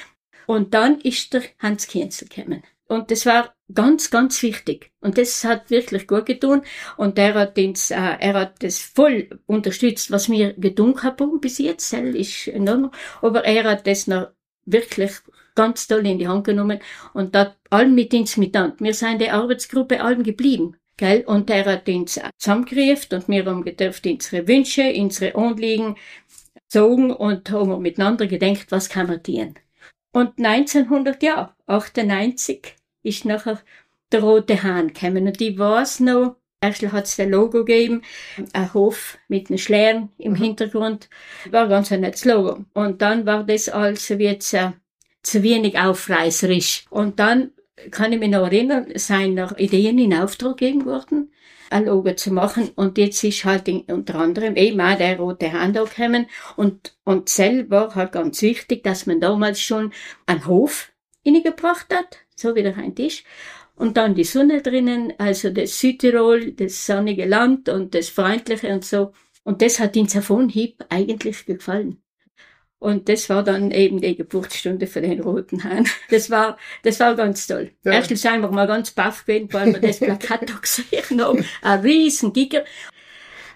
Und 0.47 0.73
dann 0.73 0.99
ist 1.01 1.33
der 1.33 1.43
Hans 1.59 1.87
Kienzel 1.87 2.27
gekommen. 2.27 2.63
Und 2.87 3.09
das 3.09 3.25
war 3.25 3.55
ganz, 3.73 4.09
ganz 4.09 4.43
wichtig. 4.43 4.91
Und 4.99 5.17
das 5.17 5.45
hat 5.45 5.69
wirklich 5.69 6.07
gut 6.07 6.25
getan. 6.25 6.61
Und 6.97 7.17
er 7.17 7.35
hat 7.35 7.57
uns, 7.57 7.89
äh, 7.89 7.95
er 7.95 8.33
hat 8.33 8.61
das 8.63 8.79
voll 8.79 9.29
unterstützt, 9.45 10.11
was 10.11 10.29
wir 10.29 10.53
getan 10.53 11.01
haben 11.01 11.39
bis 11.39 11.57
jetzt. 11.57 11.93
Das 11.93 12.01
ist 12.01 12.47
enorm. 12.47 12.91
Aber 13.21 13.45
er 13.45 13.63
hat 13.63 13.87
das 13.87 14.07
noch 14.07 14.31
wirklich 14.65 15.11
ganz 15.55 15.87
toll 15.87 16.05
in 16.05 16.19
die 16.19 16.27
Hand 16.27 16.43
genommen 16.45 16.79
und 17.13 17.33
da 17.35 17.55
allen 17.69 17.95
mit 17.95 18.13
uns 18.13 18.35
miteinander. 18.37 18.77
Wir 18.79 18.93
sind 18.93 19.21
die 19.21 19.29
Arbeitsgruppe 19.29 20.01
allen 20.01 20.23
geblieben. 20.23 20.77
Gell? 20.97 21.23
Und 21.25 21.49
er 21.49 21.65
hat 21.65 21.87
uns 21.89 22.19
zusammengerufen 22.37 23.17
und 23.17 23.27
wir 23.27 23.45
haben 23.45 23.63
gedurft 23.63 24.05
unsere 24.05 24.47
Wünsche, 24.47 24.93
unsere 24.93 25.35
Anliegen 25.35 25.95
zogen 26.67 27.11
und 27.11 27.49
haben 27.49 27.81
miteinander 27.81 28.27
gedacht, 28.27 28.67
was 28.69 28.89
kann 28.89 29.07
man 29.07 29.23
tun. 29.23 29.55
Und 30.13 30.37
1998 30.37 32.75
ist 33.03 33.25
nachher 33.25 33.59
der 34.11 34.21
Rote 34.21 34.61
Hahn 34.61 34.93
gekommen 34.93 35.25
und 35.27 35.41
ich 35.41 35.57
weiß 35.57 36.01
noch, 36.01 36.35
Erst 36.63 36.83
hat 36.91 37.05
es 37.05 37.19
ein 37.19 37.31
Logo 37.31 37.65
gegeben, 37.65 38.03
ein 38.53 38.71
Hof 38.75 39.17
mit 39.27 39.49
einem 39.49 39.57
Schlären 39.57 40.09
im 40.19 40.33
mhm. 40.33 40.37
Hintergrund. 40.37 41.09
War 41.49 41.67
ganz 41.67 41.91
ein 41.91 42.01
nettes 42.01 42.23
Logo. 42.23 42.63
Und 42.75 43.01
dann 43.01 43.25
war 43.25 43.43
das 43.43 43.67
also 43.67 44.13
jetzt 44.13 44.53
äh, 44.53 44.71
zu 45.23 45.43
wenig 45.43 45.77
aufreißerisch. 45.77 46.85
Und 46.89 47.19
dann 47.19 47.51
kann 47.89 48.13
ich 48.13 48.19
mich 48.19 48.29
noch 48.29 48.45
erinnern, 48.45 48.87
seien 48.95 49.33
noch 49.33 49.57
Ideen 49.57 49.97
in 49.97 50.13
Auftrag 50.13 50.57
gegeben 50.57 50.85
worden, 50.85 51.31
ein 51.69 51.85
Logo 51.85 52.13
zu 52.13 52.31
machen. 52.31 52.69
Und 52.75 52.97
jetzt 52.97 53.23
ist 53.23 53.45
halt 53.45 53.67
in, 53.67 53.81
unter 53.81 54.15
anderem 54.15 54.55
eben 54.55 54.81
auch 54.81 54.97
der 54.97 55.17
rote 55.17 55.51
Hand 55.51 55.77
gekommen. 55.77 56.27
Und, 56.55 56.95
und 57.03 57.29
selber 57.29 57.95
halt 57.95 58.11
ganz 58.11 58.41
wichtig, 58.41 58.83
dass 58.83 59.05
man 59.05 59.19
damals 59.19 59.61
schon 59.61 59.91
einen 60.25 60.45
Hof 60.45 60.91
hingebracht 61.23 61.93
hat, 61.93 62.17
so 62.35 62.55
wie 62.55 62.63
der 62.63 62.77
ein 62.77 62.95
Tisch. 62.95 63.23
Und 63.75 63.97
dann 63.97 64.13
die 64.13 64.23
Sonne 64.25 64.61
drinnen, 64.61 65.13
also 65.17 65.49
das 65.49 65.79
Südtirol, 65.79 66.51
das 66.51 66.85
sonnige 66.85 67.25
Land 67.25 67.67
und 67.69 67.95
das 67.95 68.09
Freundliche 68.09 68.67
und 68.73 68.85
so. 68.85 69.13
Und 69.43 69.61
das 69.61 69.79
hat 69.79 69.95
ihn 69.95 70.07
von 70.07 70.49
Hieb 70.49 70.85
eigentlich 70.89 71.45
gefallen. 71.45 72.00
Und 72.81 73.09
das 73.09 73.29
war 73.29 73.43
dann 73.43 73.69
eben 73.69 74.01
die 74.01 74.15
Geburtsstunde 74.15 74.87
für 74.87 75.01
den 75.01 75.21
Roten 75.21 75.63
Hahn. 75.63 75.85
Das 76.09 76.31
war, 76.31 76.57
das 76.81 76.99
war 76.99 77.15
ganz 77.15 77.45
toll. 77.45 77.69
Ja. 77.83 77.91
Erstens 77.91 78.23
sind 78.23 78.41
wir 78.41 78.49
mal 78.49 78.65
ganz 78.65 78.89
baff 78.89 79.23
gewesen, 79.23 79.49
weil 79.53 79.73
wir 79.73 79.79
das 79.79 79.99
Plakat 79.99 80.49
da 80.49 80.55
gesehen 80.59 81.21
haben. 81.21 81.45
Ein 81.61 81.79
riesen 81.81 82.33
Giger. 82.33 82.63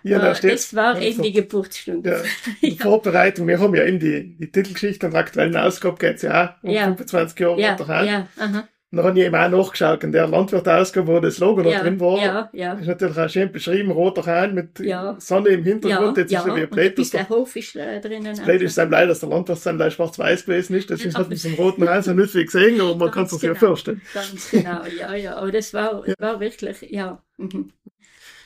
Ja, 0.04 0.20
da 0.20 0.36
steht, 0.36 0.54
das 0.54 0.76
war 0.76 1.02
eben 1.02 1.24
die 1.24 1.32
Geburtsstunde. 1.32 2.24
Ja, 2.24 2.52
die 2.62 2.78
Vorbereitung. 2.78 3.48
Wir 3.48 3.60
haben 3.60 3.74
ja 3.74 3.86
eben 3.86 3.98
die, 3.98 4.38
die 4.38 4.52
Titelgeschichte 4.52 5.08
und 5.08 5.14
der 5.14 5.22
aktuellen 5.22 5.58
Ausgabe 5.58 5.98
geht's 5.98 6.22
ja 6.22 6.60
auch 6.60 6.64
um 6.64 6.70
ja. 6.70 6.84
25 6.84 7.40
Jahre 7.40 7.60
ja, 7.60 7.72
Roter 7.72 7.88
Hahn. 7.88 8.06
Ja, 8.06 8.28
aha. 8.38 8.68
Und 8.96 9.00
dann 9.00 9.08
habe 9.08 9.20
ich 9.20 9.26
eben 9.26 9.36
auch 9.36 9.50
nachgeschaut, 9.50 10.06
in 10.06 10.14
der 10.14 10.26
Landwirt-Ausgabe, 10.26 11.08
wo 11.08 11.20
das 11.20 11.40
Logo 11.40 11.62
ja, 11.62 11.76
noch 11.76 11.84
drin 11.84 12.00
war, 12.00 12.18
ja, 12.18 12.50
ja. 12.54 12.74
ist 12.76 12.88
natürlich 12.88 13.18
auch 13.18 13.30
schön 13.30 13.52
beschrieben, 13.52 13.92
roter 13.92 14.26
Hahn 14.26 14.54
mit 14.54 14.80
ja. 14.80 15.18
Sonne 15.20 15.50
im 15.50 15.66
Hintergrund. 15.66 16.16
Jetzt 16.16 16.32
ist 16.32 16.46
ja 16.46 16.56
wie 16.56 16.66
blöd, 16.66 16.98
dass 16.98 17.10
der 17.10 17.28
Hof 17.28 17.54
ist 17.58 17.76
äh, 17.76 18.00
drinnen. 18.00 18.24
Das 18.24 18.40
Blöd 18.40 18.62
ist 18.62 18.78
leider, 18.78 19.08
dass 19.08 19.20
der 19.20 19.28
Landwirt 19.28 19.58
sein 19.58 19.92
schwarz-weiß 19.92 20.46
gewesen 20.46 20.78
ist. 20.78 20.90
Das 20.90 21.04
ist 21.04 21.18
halt 21.18 21.28
mit 21.28 21.44
dem 21.44 21.56
roten 21.56 21.90
Hahn 21.90 22.04
so 22.04 22.14
nicht 22.14 22.32
viel 22.32 22.46
gesehen, 22.46 22.80
aber 22.80 22.96
man 22.96 23.12
kann 23.12 23.26
es 23.26 23.32
sich 23.32 23.42
genau, 23.42 23.54
ja 23.54 23.60
vorstellen. 23.60 24.02
Ganz 24.14 24.50
genau, 24.50 24.84
ja, 24.98 25.14
ja. 25.14 25.36
Aber 25.36 25.52
das 25.52 25.74
war, 25.74 26.02
war 26.18 26.40
wirklich, 26.40 26.84
ja. 26.90 27.22
Mhm. 27.36 27.74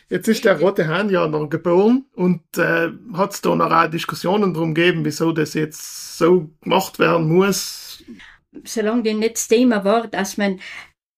Jetzt 0.10 0.28
ist 0.30 0.46
der 0.46 0.60
Rote 0.60 0.88
Hahn 0.88 1.12
ja 1.12 1.28
noch 1.28 1.48
geboren 1.48 2.06
und 2.16 2.42
äh, 2.58 2.90
hat 3.14 3.34
es 3.34 3.42
da 3.42 3.54
noch 3.54 3.72
auch 3.72 3.88
Diskussionen 3.88 4.56
darum 4.56 4.74
gegeben, 4.74 5.06
wieso 5.06 5.32
das 5.32 5.54
jetzt 5.54 6.18
so 6.18 6.50
gemacht 6.64 6.98
werden 6.98 7.28
muss 7.28 7.89
solange 8.64 9.04
das 9.04 9.14
nicht 9.16 9.36
das 9.36 9.48
Thema 9.48 9.84
war, 9.84 10.08
dass 10.08 10.38
man 10.38 10.60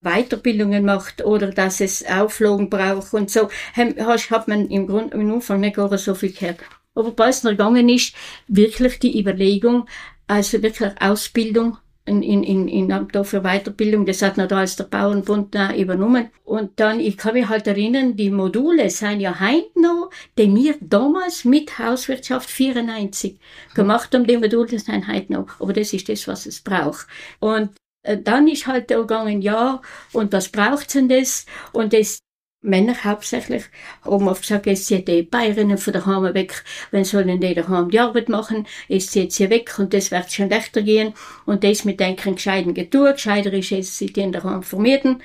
Weiterbildungen 0.02 0.84
macht 0.84 1.24
oder 1.24 1.52
dass 1.52 1.80
es 1.80 2.06
Auflagen 2.06 2.70
braucht 2.70 3.14
und 3.14 3.30
so, 3.30 3.50
hat 3.76 4.48
man 4.48 4.68
im 4.70 4.88
Grunde 4.88 5.16
im 5.16 5.32
Anfang 5.32 5.60
nicht 5.60 5.76
gar 5.76 5.96
so 5.98 6.16
viel 6.16 6.34
gehört. 6.34 6.60
Aber 6.96 7.14
was 7.18 7.44
noch 7.44 7.52
gegangen 7.52 7.88
ist, 7.88 8.16
wirklich 8.48 9.00
die 9.00 9.20
Überlegung, 9.20 9.88
also 10.28 10.62
wirklich 10.64 10.92
Ausbildung 11.00 11.78
in, 12.12 12.44
in, 12.44 12.68
in, 12.68 13.08
da 13.12 13.24
für 13.24 13.42
Weiterbildung, 13.42 14.06
das 14.06 14.22
hat 14.22 14.38
noch 14.38 14.48
da 14.48 14.58
als 14.58 14.76
der 14.76 14.86
Bauernbund 14.86 15.56
übernommen. 15.78 16.30
Und 16.44 16.80
dann, 16.80 17.00
ich 17.00 17.18
kann 17.18 17.34
mich 17.34 17.48
halt 17.48 17.68
erinnern, 17.68 18.16
die 18.16 18.30
Module 18.30 18.90
sind 18.90 19.22
ja 19.22 19.40
heute 19.40 19.80
noch, 19.80 20.10
die 20.38 20.54
wir 20.54 20.76
damals 20.82 21.46
mit 21.46 21.80
Hauswirtschaft 21.80 22.50
94 22.50 23.40
gemacht 23.74 24.14
haben, 24.14 24.28
die 24.28 24.38
Module 24.38 24.80
sind 24.80 25.08
heute 25.08 25.34
noch. 25.34 25.60
Aber 25.60 25.74
das 25.74 25.94
ist 25.94 26.10
das, 26.10 26.28
was 26.28 26.46
es 26.46 26.62
braucht. 26.62 27.08
Und 27.40 27.72
äh, 28.04 28.18
dann 28.18 28.48
ist 28.48 28.68
halt 28.68 28.92
da 28.92 28.98
gegangen, 28.98 29.42
ja, 29.42 29.82
und 30.14 30.34
was 30.34 30.50
braucht's 30.50 30.94
denn 30.94 31.10
das? 31.10 31.46
Und 31.72 31.94
das 31.94 32.20
Männer 32.62 33.04
hauptsächlich, 33.04 33.64
haben 34.04 34.28
oft 34.28 34.44
gesagt, 34.44 34.68
jetzt 34.68 34.86
sind 34.86 35.08
die 35.08 35.24
Bayerinnen 35.24 35.80
von 35.80 35.94
der 35.94 36.06
Heime 36.06 36.34
weg, 36.36 36.64
wenn 36.92 37.04
sollen 37.04 37.40
die 37.42 37.56
daheim 37.56 37.90
die 37.90 38.00
Arbeit 38.00 38.30
machen, 38.30 38.68
jetzt 38.88 39.12
sind 39.12 39.32
sie 39.32 39.50
weg 39.50 39.80
und 39.80 39.94
das 39.94 40.12
wird 40.12 40.32
schon 40.32 40.50
leichter 40.50 40.84
gehen. 40.84 41.14
Und 41.46 41.64
das 41.64 41.86
mit 41.86 42.00
denken 42.00 42.36
gescheiden 42.36 42.76
getue, 42.76 43.14
gescheiter 43.14 43.52
ist 43.54 43.72
jetzt, 43.72 43.98
sie 43.98 44.14
den 44.14 44.32
daheim 44.32 44.62
vermieten, 44.62 45.24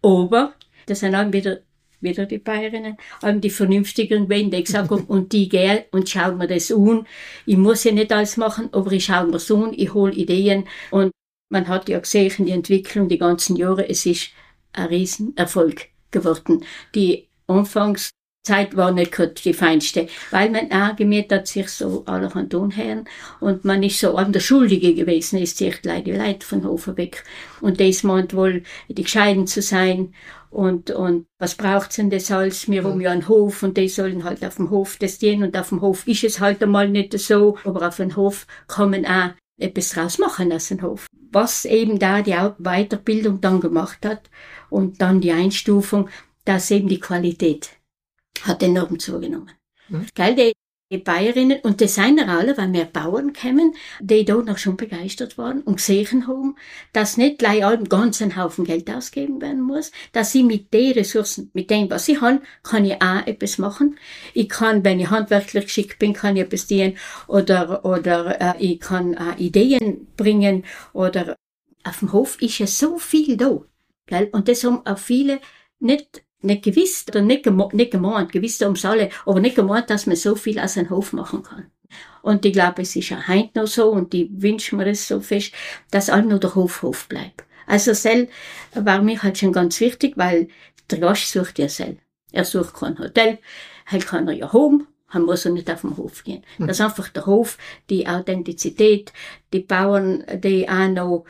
aber 0.00 0.54
das 0.86 1.00
sind 1.00 1.12
dann 1.12 1.32
wieder 1.32 1.58
wieder 2.00 2.26
die 2.26 2.38
Bayerinnen, 2.38 2.98
haben 3.22 3.40
die 3.40 3.50
vernünftigen 3.50 4.28
wenn 4.28 4.50
die 4.50 4.62
gesagt 4.62 4.90
haben, 4.90 5.04
und 5.08 5.32
die 5.32 5.48
gehen 5.48 5.84
und 5.92 6.08
schauen 6.08 6.36
mir 6.36 6.46
das 6.46 6.70
an. 6.70 7.06
Ich 7.46 7.56
muss 7.56 7.84
ja 7.84 7.92
nicht 7.92 8.12
alles 8.12 8.36
machen, 8.36 8.68
aber 8.72 8.92
ich 8.92 9.06
schaue 9.06 9.26
mir 9.26 9.38
so 9.38 9.64
an, 9.64 9.72
ich 9.74 9.92
hole 9.94 10.12
Ideen. 10.12 10.68
Und 10.90 11.10
man 11.48 11.66
hat 11.68 11.88
ja 11.88 11.98
gesehen, 11.98 12.46
die 12.46 12.52
Entwicklung 12.52 13.08
die 13.08 13.18
ganzen 13.18 13.56
Jahre, 13.56 13.88
es 13.88 14.04
ist 14.04 14.28
ein 14.72 14.88
Riesenerfolg 14.88 15.88
geworden. 16.10 16.64
Die 16.94 17.28
Anfangszeit 17.46 18.76
war 18.76 18.92
nicht 18.92 19.44
die 19.44 19.52
feinste, 19.52 20.08
weil 20.30 20.50
man 20.50 20.70
auch 20.70 20.96
gemerkt 20.96 21.32
hat, 21.32 21.46
sich 21.46 21.68
so 21.68 22.04
alle 22.06 22.30
von 22.30 22.70
herren 22.70 23.08
und 23.40 23.64
man 23.64 23.82
ist 23.82 24.00
so 24.00 24.16
an 24.16 24.32
der 24.32 24.40
Schuldige 24.40 24.94
gewesen, 24.94 25.38
ist 25.38 25.58
sich 25.58 25.80
die 25.82 26.12
Leute 26.12 26.46
von 26.46 26.64
Hofer 26.64 26.96
weg. 26.96 27.24
Und 27.60 27.80
das 27.80 28.02
meint 28.02 28.34
wohl, 28.34 28.62
die 28.88 29.02
gescheiden 29.02 29.46
zu 29.46 29.62
sein 29.62 30.14
und, 30.50 30.90
und 30.90 31.26
was 31.38 31.54
braucht's 31.54 31.96
denn 31.96 32.08
das 32.08 32.30
alles? 32.30 32.66
Wir 32.70 32.84
haben 32.84 33.00
ja 33.00 33.10
einen 33.10 33.28
Hof 33.28 33.62
und 33.62 33.76
die 33.76 33.88
sollen 33.88 34.24
halt 34.24 34.44
auf 34.44 34.56
dem 34.56 34.70
Hof 34.70 34.96
das 34.98 35.18
gehen 35.18 35.42
und 35.42 35.56
auf 35.56 35.68
dem 35.68 35.82
Hof 35.82 36.06
ist 36.08 36.24
es 36.24 36.40
halt 36.40 36.62
einmal 36.62 36.88
nicht 36.88 37.18
so, 37.18 37.58
aber 37.64 37.86
auf 37.86 37.96
dem 37.96 38.16
Hof 38.16 38.46
kann 38.68 38.90
man 38.90 39.04
auch 39.04 39.30
etwas 39.58 39.90
draus 39.90 40.18
machen 40.18 40.52
aus 40.52 40.68
dem 40.68 40.80
Hof. 40.82 41.06
Was 41.36 41.66
eben 41.66 41.98
da 41.98 42.22
die 42.22 42.34
Weiterbildung 42.58 43.42
dann 43.42 43.60
gemacht 43.60 44.06
hat 44.06 44.30
und 44.70 45.02
dann 45.02 45.20
die 45.20 45.32
Einstufung, 45.32 46.08
dass 46.46 46.70
eben 46.70 46.88
die 46.88 46.98
Qualität 46.98 47.72
hat 48.40 48.62
enorm 48.62 48.98
zugenommen. 48.98 49.50
Mhm. 49.90 50.06
Gell, 50.14 50.34
die, 50.34 50.52
die 50.90 50.98
Bayerinnen, 50.98 51.58
und 51.62 51.80
das 51.80 51.96
sind 51.96 52.20
alle, 52.20 52.56
weil 52.56 52.68
mehr 52.68 52.84
Bauern 52.84 53.32
kommen, 53.32 53.74
die 54.00 54.24
da 54.24 54.36
noch 54.36 54.58
schon 54.58 54.76
begeistert 54.76 55.36
waren 55.36 55.62
und 55.62 55.76
gesehen 55.76 56.28
haben, 56.28 56.54
dass 56.92 57.16
nicht 57.16 57.40
gleich 57.40 57.64
allem 57.64 57.88
ganzen 57.88 58.36
Haufen 58.36 58.64
Geld 58.64 58.88
ausgeben 58.88 59.40
werden 59.40 59.62
muss, 59.62 59.90
dass 60.12 60.30
sie 60.30 60.44
mit 60.44 60.72
den 60.72 60.92
Ressourcen, 60.92 61.50
mit 61.54 61.70
dem, 61.70 61.90
was 61.90 62.08
ich 62.08 62.20
habe, 62.20 62.40
kann 62.62 62.84
ich 62.84 63.02
auch 63.02 63.26
etwas 63.26 63.58
machen. 63.58 63.98
Ich 64.32 64.48
kann, 64.48 64.84
wenn 64.84 65.00
ich 65.00 65.10
handwerklich 65.10 65.64
geschickt 65.64 65.98
bin, 65.98 66.12
kann 66.12 66.36
ich 66.36 66.42
etwas 66.42 66.68
dienen 66.68 66.96
oder, 67.26 67.84
oder 67.84 68.40
äh, 68.40 68.54
ich 68.60 68.78
kann 68.78 69.18
auch 69.18 69.36
Ideen 69.38 70.06
bringen 70.16 70.64
oder 70.92 71.34
auf 71.82 71.98
dem 71.98 72.12
Hof 72.12 72.40
ist 72.40 72.58
ja 72.58 72.66
so 72.66 72.98
viel 72.98 73.36
da. 73.36 73.60
Gell? 74.06 74.28
Und 74.30 74.46
das 74.46 74.62
haben 74.62 74.86
auch 74.86 74.98
viele 74.98 75.40
nicht 75.80 76.22
nicht 76.40 76.64
gewiss 76.64 77.04
oder 77.08 77.22
nicht, 77.22 77.44
gemo 77.44 77.70
nicht 77.72 77.90
gemeint, 77.90 78.32
gewiss 78.32 78.60
ums 78.62 78.84
alle, 78.84 79.10
aber 79.24 79.40
nicht 79.40 79.56
gemeint, 79.56 79.90
dass 79.90 80.06
man 80.06 80.16
so 80.16 80.34
viel 80.34 80.58
aus 80.58 80.76
einem 80.76 80.90
Hof 80.90 81.12
machen 81.12 81.42
kann. 81.42 81.70
Und 82.22 82.44
ich 82.44 82.52
glaube, 82.52 82.82
es 82.82 82.96
ist 82.96 83.10
ja 83.10 83.26
heute 83.28 83.60
noch 83.60 83.66
so 83.66 83.90
und 83.90 84.12
ich 84.12 84.28
wünsche 84.30 84.74
mir 84.76 84.84
das 84.84 85.06
so 85.06 85.20
fest, 85.20 85.52
dass 85.90 86.10
allem 86.10 86.28
nur 86.28 86.40
der 86.40 86.54
Hof 86.54 86.82
Hof 86.82 87.08
bleibt. 87.08 87.44
Also 87.66 87.92
Sel 87.94 88.28
war 88.74 89.02
mir 89.02 89.22
halt 89.22 89.38
schon 89.38 89.52
ganz 89.52 89.80
wichtig, 89.80 90.16
weil 90.16 90.48
der 90.90 90.98
Gast 90.98 91.30
sucht 91.30 91.58
ja 91.58 91.68
Sel. 91.68 91.98
Er 92.32 92.44
sucht 92.44 92.74
kein 92.74 92.98
Hotel, 92.98 93.38
halt 93.86 94.06
kann 94.06 94.28
er 94.28 94.34
ja 94.34 94.52
home, 94.52 94.86
er 95.12 95.20
muss 95.20 95.44
er 95.44 95.52
nicht 95.52 95.70
auf 95.70 95.82
den 95.82 95.96
Hof 95.96 96.24
gehen. 96.24 96.44
Hm. 96.56 96.66
Das 96.66 96.78
ist 96.78 96.84
einfach 96.84 97.08
der 97.08 97.26
Hof, 97.26 97.58
die 97.90 98.06
Authentizität, 98.06 99.12
die 99.52 99.60
Bauern, 99.60 100.24
die 100.42 100.68
auch 100.68 100.88
noch 100.88 101.24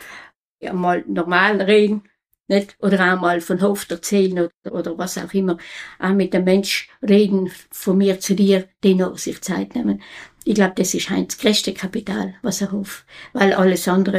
ja, 0.60 0.72
mal 0.72 1.04
normal 1.06 1.60
reden, 1.60 2.02
nicht? 2.48 2.76
Oder 2.80 3.00
einmal 3.00 3.40
von 3.40 3.60
Hof 3.62 3.86
erzählen 3.90 4.50
oder, 4.64 4.74
oder 4.74 4.98
was 4.98 5.18
auch 5.18 5.32
immer. 5.34 5.58
Auch 5.98 6.12
mit 6.12 6.34
dem 6.34 6.44
Mensch 6.44 6.88
reden, 7.06 7.50
von 7.70 7.98
mir 7.98 8.20
zu 8.20 8.34
dir, 8.34 8.68
den 8.84 9.02
auch 9.02 9.18
sich 9.18 9.40
Zeit 9.42 9.74
nehmen. 9.74 10.02
Ich 10.44 10.54
glaube, 10.54 10.74
das 10.76 10.94
ist 10.94 11.10
ein 11.10 11.26
das 11.26 11.38
größte 11.38 11.74
Kapital, 11.74 12.34
was 12.42 12.60
er 12.60 12.72
Hof. 12.72 13.04
Weil 13.32 13.52
alles 13.52 13.88
andere, 13.88 14.18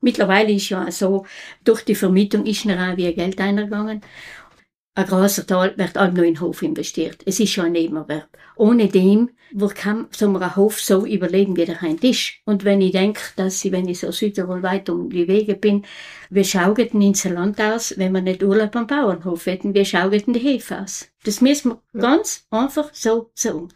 mittlerweile 0.00 0.52
ist 0.52 0.68
ja 0.70 0.90
so, 0.90 1.26
durch 1.64 1.84
die 1.84 1.94
Vermietung 1.94 2.46
ist 2.46 2.64
mir 2.64 2.80
auch 2.80 2.96
wie 2.96 3.12
Geld 3.14 3.40
eingegangen 3.40 4.02
ein 4.98 5.06
großer 5.06 5.46
Teil 5.46 5.74
wird 5.76 5.96
auch 5.96 6.10
nur 6.10 6.24
in 6.24 6.34
den 6.34 6.40
Hof 6.40 6.62
investiert. 6.62 7.22
Es 7.24 7.38
ist 7.38 7.52
schon 7.52 7.66
ein 7.66 7.72
Nebenerwerb. 7.72 8.28
Ohne 8.56 8.88
dem 8.88 9.30
wo 9.52 9.68
kann 9.68 10.08
so 10.10 10.26
ein 10.26 10.56
Hof 10.56 10.80
so 10.80 11.06
überleben, 11.06 11.56
wie 11.56 11.64
der 11.64 11.82
ein 11.82 11.96
ist. 11.98 12.34
Und 12.44 12.64
wenn 12.64 12.80
ich 12.80 12.92
denke, 12.92 13.20
dass 13.36 13.64
ich, 13.64 13.72
wenn 13.72 13.88
ich 13.88 14.00
so 14.00 14.10
Südtirol 14.10 14.62
weit 14.62 14.90
um 14.90 15.08
die 15.08 15.28
Wege 15.28 15.54
bin, 15.54 15.84
wir 16.28 16.44
schauen 16.44 16.76
ins 16.76 17.24
Land 17.24 17.60
aus, 17.60 17.94
wenn 17.96 18.12
wir 18.12 18.20
nicht 18.20 18.42
Urlaub 18.42 18.74
am 18.76 18.86
Bauernhof 18.86 19.46
hätten, 19.46 19.72
wir 19.72 19.84
schauen 19.84 20.32
die 20.32 20.38
Hefe 20.38 20.80
aus. 20.80 21.08
Das 21.24 21.40
müssen 21.40 21.70
wir 21.70 21.82
ja. 21.94 22.00
ganz 22.00 22.46
einfach 22.50 22.90
so 22.92 23.30
sagen. 23.34 23.68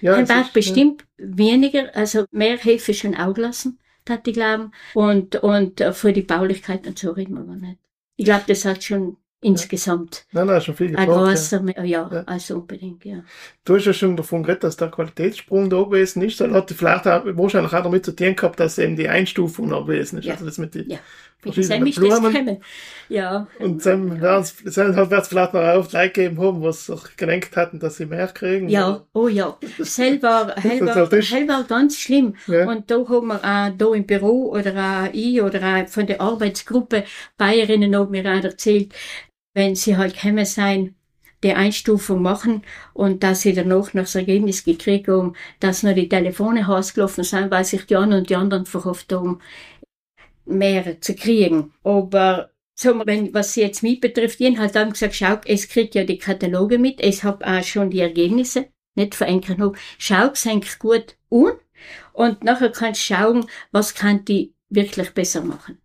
Ja, 0.00 0.14
Ein 0.14 0.26
Bach 0.26 0.50
bestimmt 0.50 1.04
ja. 1.18 1.26
weniger, 1.28 1.94
also 1.94 2.24
mehr 2.32 2.56
Hefe 2.56 2.92
schon 2.92 3.14
auch 3.14 3.36
lassen, 3.36 3.78
hat 4.08 4.26
ich 4.26 4.34
glauben. 4.34 4.72
Und, 4.94 5.36
und 5.36 5.80
äh, 5.80 5.92
für 5.92 6.12
die 6.12 6.22
Baulichkeit 6.22 6.86
und 6.86 6.98
so 6.98 7.12
reden 7.12 7.34
wir 7.34 7.54
nicht. 7.54 7.78
Ich 8.16 8.24
glaube, 8.24 8.44
das 8.48 8.64
hat 8.64 8.82
schon 8.82 9.16
insgesamt. 9.44 10.26
Nein, 10.32 10.46
nein, 10.46 10.60
schon 10.60 10.74
viel 10.74 10.88
gebraucht, 10.88 11.08
Ein 11.08 11.34
großer, 11.34 11.62
ja. 11.78 11.84
Ja, 11.84 12.10
ja, 12.12 12.22
also 12.26 12.56
unbedingt, 12.56 13.04
ja. 13.04 13.22
Du 13.64 13.76
hast 13.76 13.84
ja 13.84 13.92
schon 13.92 14.16
davon 14.16 14.42
geredet, 14.42 14.64
dass 14.64 14.76
der 14.76 14.90
Qualitätssprung 14.90 15.70
da 15.70 15.82
gewesen 15.82 16.22
ist. 16.22 16.40
Das 16.40 16.50
hat 16.50 16.70
vielleicht 16.70 17.06
auch, 17.06 17.24
wahrscheinlich 17.24 17.72
auch 17.72 17.82
damit 17.82 18.04
zu 18.04 18.16
tun 18.16 18.34
gehabt, 18.34 18.58
dass 18.58 18.78
eben 18.78 18.96
die 18.96 19.08
Einstufung 19.08 19.68
noch 19.68 19.86
gewesen 19.86 20.18
ist. 20.18 20.24
Ja. 20.24 20.32
Also 20.32 20.46
das 20.46 20.58
mit 20.58 20.74
den 20.74 20.90
ja. 20.90 20.98
verschiedenen 21.42 21.92
Blumen. 21.92 22.58
Ja. 23.08 23.46
Und 23.58 23.84
dann 23.84 24.20
wird 24.20 24.42
es 24.42 25.28
vielleicht 25.28 25.54
noch 25.54 25.62
auf 25.62 25.92
Leute 25.92 26.10
gegeben 26.10 26.40
haben, 26.40 26.62
was 26.62 26.86
sich 26.86 27.16
gelenkt 27.16 27.56
hatten, 27.56 27.78
dass 27.78 27.96
sie 27.98 28.06
mehr 28.06 28.28
kriegen. 28.28 28.68
Ja, 28.68 29.04
oh 29.12 29.28
ja. 29.28 29.58
Selber, 29.78 30.54
selber, 30.62 31.22
selber 31.22 31.64
ganz 31.68 31.98
schlimm. 31.98 32.34
Ja. 32.46 32.66
Und 32.66 32.90
da 32.90 32.96
haben 32.96 33.28
wir 33.28 33.44
auch 33.44 33.76
da 33.76 33.94
im 33.94 34.06
Büro 34.06 34.52
oder 34.52 34.74
auch 34.74 35.08
ich 35.12 35.42
oder 35.42 35.60
auch 35.62 35.88
von 35.88 36.06
der 36.06 36.20
Arbeitsgruppe 36.20 37.04
Bayerinnen 37.36 37.94
haben 37.94 38.10
mir 38.10 38.24
auch 38.24 38.42
erzählt, 38.42 38.94
wenn 39.54 39.74
sie 39.74 39.96
halt 39.96 40.14
gekommen 40.14 40.44
sein, 40.46 40.94
die 41.42 41.52
Einstufung 41.52 42.22
machen 42.22 42.62
und 42.94 43.22
dass 43.22 43.42
sie 43.42 43.52
danach 43.52 43.92
noch 43.94 44.04
das 44.04 44.14
Ergebnis 44.14 44.64
gekriegt 44.64 45.08
haben, 45.08 45.34
dass 45.60 45.82
nur 45.82 45.92
die 45.92 46.08
Telefone 46.08 46.66
ausgelaufen 46.68 47.24
sind, 47.24 47.50
weil 47.50 47.64
sich 47.64 47.86
die 47.86 47.96
einen 47.96 48.14
und 48.20 48.30
die 48.30 48.36
anderen 48.36 48.66
verhofft 48.66 49.12
haben. 49.12 49.40
mehr 50.46 51.00
zu 51.00 51.14
kriegen. 51.14 51.72
Aber 51.84 52.50
so, 52.74 53.02
wenn, 53.06 53.32
was 53.34 53.54
sie 53.54 53.62
jetzt 53.62 53.82
mich 53.82 54.00
betrifft, 54.00 54.40
ich 54.40 54.58
halt 54.58 54.74
dann 54.74 54.90
gesagt, 54.92 55.14
schau, 55.14 55.36
es 55.46 55.68
kriegt 55.68 55.94
ja 55.94 56.04
die 56.04 56.18
Kataloge 56.18 56.78
mit, 56.78 57.00
es 57.00 57.22
hab 57.24 57.44
auch 57.46 57.62
schon 57.62 57.90
die 57.90 58.00
Ergebnisse, 58.00 58.68
nicht 58.94 59.14
verankern 59.14 59.62
hoch. 59.62 59.76
Schau, 59.98 60.28
es 60.32 60.44
hängt 60.44 60.78
gut 60.78 61.16
an 61.30 61.52
und 62.12 62.44
nachher 62.44 62.70
kannst 62.70 63.08
du 63.08 63.14
schauen, 63.14 63.46
was 63.72 63.94
kann 63.94 64.24
die 64.24 64.54
wirklich 64.70 65.10
besser 65.14 65.42
machen. 65.42 65.78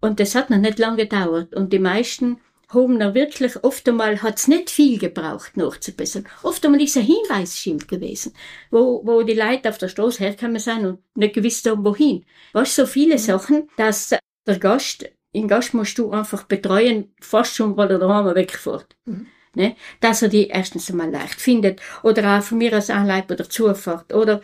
Und 0.00 0.20
das 0.20 0.34
hat 0.34 0.50
noch 0.50 0.58
nicht 0.58 0.78
lange 0.78 0.98
gedauert 1.04 1.54
und 1.54 1.72
die 1.72 1.78
meisten 1.78 2.40
haben 2.68 2.98
noch 2.98 3.14
wirklich, 3.14 3.62
oft 3.64 3.88
einmal 3.88 4.22
hat's 4.22 4.48
nicht 4.48 4.70
viel 4.70 4.98
gebraucht, 4.98 5.56
nachzubessern. 5.56 6.26
Oft 6.42 6.64
einmal 6.64 6.82
ist 6.82 6.96
ein 6.96 7.04
Hinweisschild 7.04 7.88
gewesen, 7.88 8.34
wo, 8.70 9.02
wo 9.04 9.22
die 9.22 9.34
Leute 9.34 9.68
auf 9.68 9.78
der 9.78 9.88
Straße 9.88 10.22
herkommen 10.22 10.58
sind 10.58 10.84
und 10.84 10.98
nicht 11.14 11.34
gewusst 11.34 11.68
haben, 11.68 11.84
wohin. 11.84 12.24
Was 12.52 12.74
so 12.74 12.86
viele 12.86 13.14
mhm. 13.14 13.18
Sachen, 13.18 13.68
dass 13.76 14.14
der 14.46 14.58
Gast 14.58 15.06
den 15.34 15.48
Gast 15.48 15.74
musst 15.74 15.98
du 15.98 16.10
einfach 16.10 16.44
betreuen, 16.44 17.12
fast 17.20 17.54
schon, 17.54 17.76
weil 17.76 17.90
er 17.90 17.98
daheim 17.98 18.34
wegfährt. 18.34 18.96
Mhm. 19.04 19.26
Ne? 19.54 19.76
Dass 20.00 20.22
er 20.22 20.28
die 20.28 20.48
erstens 20.48 20.90
einmal 20.90 21.10
leicht 21.10 21.40
findet. 21.40 21.80
Oder 22.02 22.38
auch 22.38 22.42
von 22.42 22.58
mir 22.58 22.76
aus 22.76 22.90
Anleib 22.90 23.30
oder 23.30 23.48
Zufahrt. 23.48 24.12
Oder, 24.14 24.40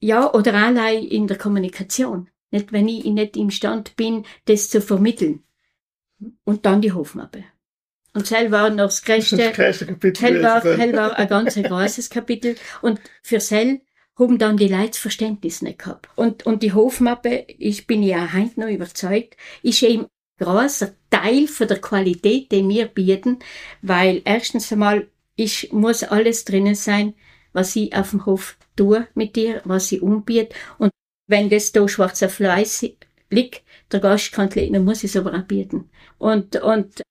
ja, 0.00 0.32
oder 0.32 0.54
allein 0.54 1.04
in 1.04 1.26
der 1.26 1.38
Kommunikation. 1.38 2.28
Nicht, 2.50 2.72
wenn 2.72 2.88
ich 2.88 3.04
nicht 3.04 3.36
imstand 3.36 3.96
bin, 3.96 4.24
das 4.44 4.70
zu 4.70 4.80
vermitteln. 4.80 5.42
Und 6.44 6.66
dann 6.66 6.80
die 6.80 6.92
Hofmappe. 6.92 7.44
Und 8.14 8.26
Zell 8.26 8.50
war 8.52 8.70
noch 8.70 8.84
das 8.86 9.02
größte, 9.02 9.36
das 9.36 9.54
größte 9.54 9.86
Kapitel. 9.86 10.14
Zell 10.14 10.42
war, 10.42 10.62
Zell 10.62 10.92
war 10.92 11.18
ein 11.18 11.28
ganz 11.28 11.54
großes 11.54 12.10
Kapitel. 12.10 12.54
Und 12.80 13.00
für 13.22 13.40
Zell 13.40 13.80
haben 14.16 14.38
dann 14.38 14.56
die 14.56 14.68
Leute 14.68 14.98
Verständnis 14.98 15.62
nicht 15.62 15.80
gehabt. 15.80 16.08
Und, 16.14 16.46
und 16.46 16.62
die 16.62 16.72
Hofmappe, 16.72 17.44
ich 17.48 17.86
bin 17.86 18.02
ja 18.02 18.32
heute 18.32 18.60
noch 18.60 18.68
überzeugt, 18.68 19.36
ist 19.62 19.82
eben 19.82 20.06
großer 20.38 20.94
Teil 21.10 21.48
von 21.48 21.68
der 21.68 21.80
Qualität, 21.80 22.52
die 22.52 22.68
wir 22.68 22.86
bieten, 22.86 23.38
weil 23.82 24.22
erstens 24.24 24.72
einmal, 24.72 25.08
ich 25.36 25.72
muss 25.72 26.04
alles 26.04 26.44
drinnen 26.44 26.76
sein, 26.76 27.14
was 27.52 27.74
ich 27.74 27.94
auf 27.94 28.10
dem 28.10 28.26
Hof 28.26 28.56
tue 28.76 29.08
mit 29.14 29.34
dir, 29.34 29.60
was 29.64 29.90
ich 29.90 30.02
umbiete. 30.02 30.54
Und 30.78 30.92
wenn 31.26 31.50
das 31.50 31.72
da 31.72 31.88
schwarzer 31.88 32.28
Fleiß 32.28 32.86
liegt, 33.30 33.62
der 33.92 34.00
Gast 34.00 34.32
kann 34.32 34.48
dann 34.50 34.84
muss 34.84 35.04
ich 35.04 35.10
es 35.10 35.16
aber 35.16 35.34
auch 35.34 35.42
bieten. 35.42 35.90
Und, 36.18 36.56
und 36.56 37.02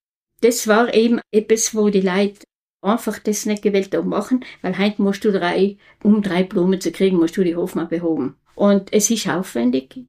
das 0.41 0.67
war 0.67 0.93
eben 0.93 1.19
etwas, 1.31 1.75
wo 1.75 1.89
die 1.89 2.01
Leute 2.01 2.43
einfach 2.81 3.19
das 3.19 3.45
nicht 3.45 3.63
gewählt 3.63 3.95
haben 3.95 4.09
machen, 4.09 4.43
weil 4.61 4.77
heute 4.77 5.01
musst 5.01 5.23
du 5.23 5.31
drei, 5.31 5.77
um 6.03 6.21
drei 6.21 6.43
Blumen 6.43 6.81
zu 6.81 6.91
kriegen, 6.91 7.17
musst 7.17 7.37
du 7.37 7.43
die 7.43 7.55
Hofmann 7.55 7.87
behoben. 7.87 8.35
Und 8.55 8.91
es 8.91 9.09
ist 9.09 9.27
aufwendig. 9.27 9.99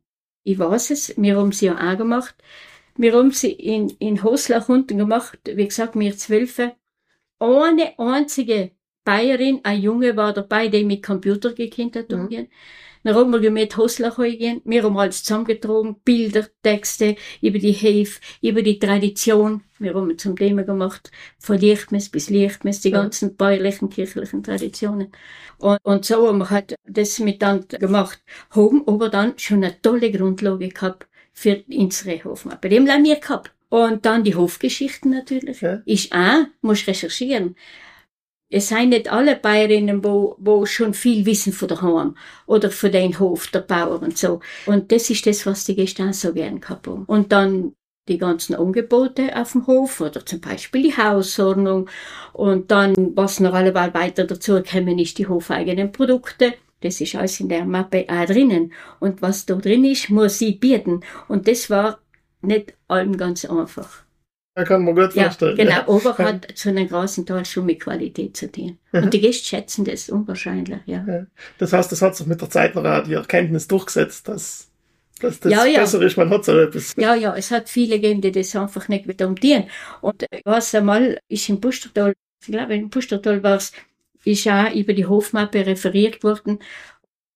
Ich 0.42 0.58
weiß 0.58 0.90
es, 0.90 1.14
wir 1.16 1.36
haben 1.36 1.52
sie 1.52 1.66
ja 1.66 1.92
auch 1.92 1.96
gemacht. 1.96 2.34
Wir 2.96 3.14
haben 3.14 3.30
sie 3.30 3.52
in, 3.52 3.90
in 3.98 4.22
Hoslach 4.22 4.68
unten 4.68 4.98
gemacht, 4.98 5.38
wie 5.44 5.66
gesagt, 5.66 5.98
wir 5.98 6.16
Zwölfe. 6.16 6.74
Ohne 7.40 7.98
einzige 7.98 8.72
Bayerin, 9.04 9.60
ein 9.64 9.80
Junge 9.80 10.16
war 10.16 10.32
dabei, 10.32 10.68
der 10.68 10.84
mit 10.84 11.02
Computer 11.02 11.52
gekannt 11.52 11.96
hat. 11.96 12.10
Mhm. 12.10 12.48
Dann 13.04 13.14
haben 13.14 13.42
wir 13.42 13.50
mit 13.50 13.76
Hoslach 13.76 14.16
gehen. 14.16 14.62
Wir 14.64 14.82
haben 14.82 14.96
alles 14.96 15.22
zusammengetragen, 15.22 15.96
Bilder, 16.04 16.46
Texte 16.62 17.16
über 17.42 17.58
die 17.58 17.72
Hefe, 17.72 18.20
über 18.40 18.62
die 18.62 18.78
Tradition. 18.78 19.62
Wir 19.78 19.94
haben 19.94 20.16
zum 20.18 20.36
Thema 20.36 20.62
gemacht, 20.62 21.10
von 21.38 21.58
Lichtmess 21.58 22.08
bis 22.08 22.30
Lichtmess, 22.30 22.80
die 22.80 22.90
ja. 22.90 23.02
ganzen 23.02 23.36
bäuerlichen, 23.36 23.90
kirchlichen 23.90 24.42
Traditionen. 24.42 25.12
Und, 25.58 25.78
und 25.82 26.04
so 26.06 26.26
haben 26.26 26.38
wir 26.38 26.50
halt 26.50 26.74
das 26.88 27.18
miteinander 27.18 27.78
gemacht. 27.78 28.20
Haben 28.50 28.82
aber 28.86 29.10
dann 29.10 29.34
schon 29.38 29.62
eine 29.62 29.80
tolle 29.82 30.10
Grundlage 30.10 30.68
gehabt 30.68 31.06
für 31.34 31.62
unsere 31.68 32.24
Hofmappe. 32.24 32.70
Die 32.70 32.78
haben 32.78 33.04
wir 33.04 33.16
gehabt. 33.16 33.52
Und 33.68 34.06
dann 34.06 34.24
die 34.24 34.36
Hofgeschichten 34.36 35.10
natürlich. 35.10 35.60
Ja. 35.60 35.82
Ich 35.84 36.12
auch, 36.12 36.46
muss 36.62 36.86
recherchieren. 36.86 37.56
Es 38.54 38.68
seien 38.68 38.90
nicht 38.90 39.10
alle 39.10 39.34
Bayerinnen, 39.34 40.04
wo, 40.04 40.36
wo 40.38 40.64
schon 40.64 40.94
viel 40.94 41.26
wissen 41.26 41.52
von 41.52 41.66
der 41.66 41.82
Heim 41.82 42.16
oder 42.46 42.70
von 42.70 42.92
den 42.92 43.18
Hof, 43.18 43.48
der 43.48 43.62
Bauer 43.62 44.00
und 44.00 44.16
so. 44.16 44.38
Und 44.66 44.92
das 44.92 45.10
ist 45.10 45.26
das, 45.26 45.44
was 45.44 45.64
die 45.64 45.74
Gäste 45.74 46.12
so 46.12 46.32
gern 46.32 46.60
gehabt 46.60 46.86
haben. 46.86 47.04
Und 47.06 47.32
dann 47.32 47.74
die 48.06 48.16
ganzen 48.16 48.54
Angebote 48.54 49.36
auf 49.36 49.52
dem 49.52 49.66
Hof 49.66 50.00
oder 50.00 50.24
zum 50.24 50.40
Beispiel 50.40 50.84
die 50.84 50.96
Hausordnung 50.96 51.90
und 52.32 52.70
dann, 52.70 52.94
was 53.16 53.40
noch 53.40 53.54
alleweil 53.54 53.92
weiter 53.92 54.22
dazu 54.22 54.62
kommen, 54.62 55.00
ist 55.00 55.18
die 55.18 55.26
hofeigenen 55.26 55.90
Produkte. 55.90 56.54
Das 56.80 57.00
ist 57.00 57.16
alles 57.16 57.40
in 57.40 57.48
der 57.48 57.64
Mappe 57.64 58.06
auch 58.08 58.26
drinnen. 58.26 58.72
Und 59.00 59.20
was 59.20 59.46
da 59.46 59.56
drin 59.56 59.84
ist, 59.84 60.10
muss 60.10 60.38
sie 60.38 60.52
bieten. 60.52 61.00
Und 61.26 61.48
das 61.48 61.70
war 61.70 61.98
nicht 62.40 62.74
allem 62.86 63.16
ganz 63.16 63.44
einfach. 63.46 64.03
Da 64.54 64.62
kann 64.62 64.84
man 64.84 64.94
gut 64.94 65.12
vorstellen. 65.12 65.56
Genau, 65.56 65.70
ja. 65.70 65.88
Ober 65.88 66.16
hat 66.16 66.46
zu 66.54 66.68
einem 66.68 66.88
großen 66.88 67.26
Teil 67.26 67.44
schon 67.44 67.66
mit 67.66 67.80
Qualität 67.80 68.36
zu 68.36 68.50
tun. 68.50 68.78
Mhm. 68.92 69.04
Und 69.04 69.14
die 69.14 69.20
Gäste 69.20 69.44
schätzen 69.44 69.84
das 69.84 70.08
unwahrscheinlich, 70.08 70.78
ja. 70.86 71.04
ja. 71.06 71.26
Das 71.58 71.72
heißt, 71.72 71.90
das 71.90 72.00
hat 72.02 72.14
sich 72.14 72.26
mit 72.26 72.40
der 72.40 72.50
Zeit 72.50 72.76
noch 72.76 73.02
die 73.02 73.14
Erkenntnis 73.14 73.66
durchgesetzt, 73.66 74.28
dass, 74.28 74.68
dass 75.20 75.40
das 75.40 75.50
ja, 75.50 75.64
ja. 75.64 75.80
besser 75.80 76.00
ist, 76.02 76.16
man 76.16 76.30
hat 76.30 76.44
so 76.44 76.56
etwas. 76.56 76.94
Ja, 76.96 77.16
ja, 77.16 77.34
es 77.34 77.50
hat 77.50 77.68
viele 77.68 77.98
gegeben, 77.98 78.20
die 78.20 78.30
das 78.30 78.54
einfach 78.54 78.86
nicht 78.88 79.08
wieder 79.08 79.26
umdienen. 79.26 79.64
Und 80.00 80.24
was 80.44 80.72
einmal 80.74 81.18
ist 81.28 81.48
im 81.48 81.60
Pustertal, 81.60 82.14
ich 82.40 82.46
glaube, 82.46 82.76
im 82.76 82.90
Pustertal 82.90 83.42
war 83.42 83.56
es, 83.56 83.72
ist 84.24 84.46
auch 84.46 84.72
über 84.72 84.92
die 84.92 85.06
Hofmappe 85.06 85.66
referiert 85.66 86.22
worden. 86.22 86.60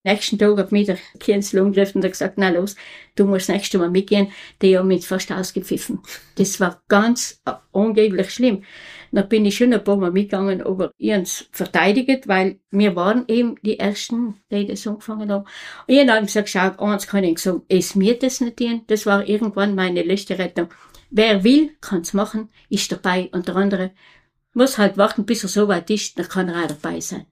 Nächsten 0.05 0.39
Tag 0.39 0.57
hat 0.57 0.73
mir 0.73 0.85
der 0.85 0.99
Kienzl 1.19 1.59
umgegriffen 1.59 2.03
und 2.03 2.09
gesagt, 2.09 2.35
na 2.37 2.51
los, 2.51 2.77
du 3.17 3.25
musst 3.25 3.49
nächstes 3.49 3.81
Mal 3.81 3.91
mitgehen. 3.91 4.29
Die 4.63 4.79
haben 4.79 4.89
mich 4.89 5.07
fast 5.07 5.33
ausgepfiffen. 5.33 6.01
Das 6.37 6.61
war 6.61 6.83
ganz 6.89 7.41
äh, 7.45 7.53
angeblich 7.73 8.31
schlimm. 8.31 8.63
Dann 9.11 9.29
bin 9.29 9.45
ich 9.45 9.57
schon 9.57 9.73
ein 9.73 9.83
paar 9.83 9.97
Mal 9.97 10.13
mitgegangen, 10.13 10.63
aber 10.63 10.93
ich 10.99 11.49
verteidigt, 11.51 12.29
weil 12.29 12.61
wir 12.71 12.95
waren 12.95 13.25
eben 13.27 13.57
die 13.63 13.79
Ersten, 13.79 14.37
die 14.53 14.67
das 14.67 14.87
angefangen 14.87 15.33
haben. 15.33 15.47
Und 15.87 15.95
ich 15.95 16.09
habe 16.09 16.27
gesagt, 16.27 16.49
schau, 16.49 16.71
eins 16.79 17.07
kann 17.07 17.25
ich 17.25 17.39
sagen, 17.39 17.63
es 17.69 17.95
mir 17.95 18.19
das 18.19 18.41
nicht 18.41 18.59
tun. 18.59 18.83
Das 18.87 19.07
war 19.07 19.27
irgendwann 19.27 19.75
meine 19.75 20.03
letzte 20.03 20.39
Rettung. 20.39 20.69
Wer 21.11 21.43
will, 21.43 21.77
kann's 21.81 22.13
machen, 22.13 22.51
ist 22.69 22.93
dabei. 22.93 23.31
Und 23.33 23.49
der 23.49 23.57
andere 23.57 23.93
muss 24.53 24.79
halt 24.79 24.97
warten, 24.97 25.25
bis 25.25 25.43
er 25.43 25.49
so 25.49 25.69
weit 25.69 25.91
ist, 25.91 26.19
dann 26.19 26.29
kann 26.29 26.49
er 26.49 26.65
auch 26.65 26.69
dabei 26.69 27.01
sein. 27.01 27.27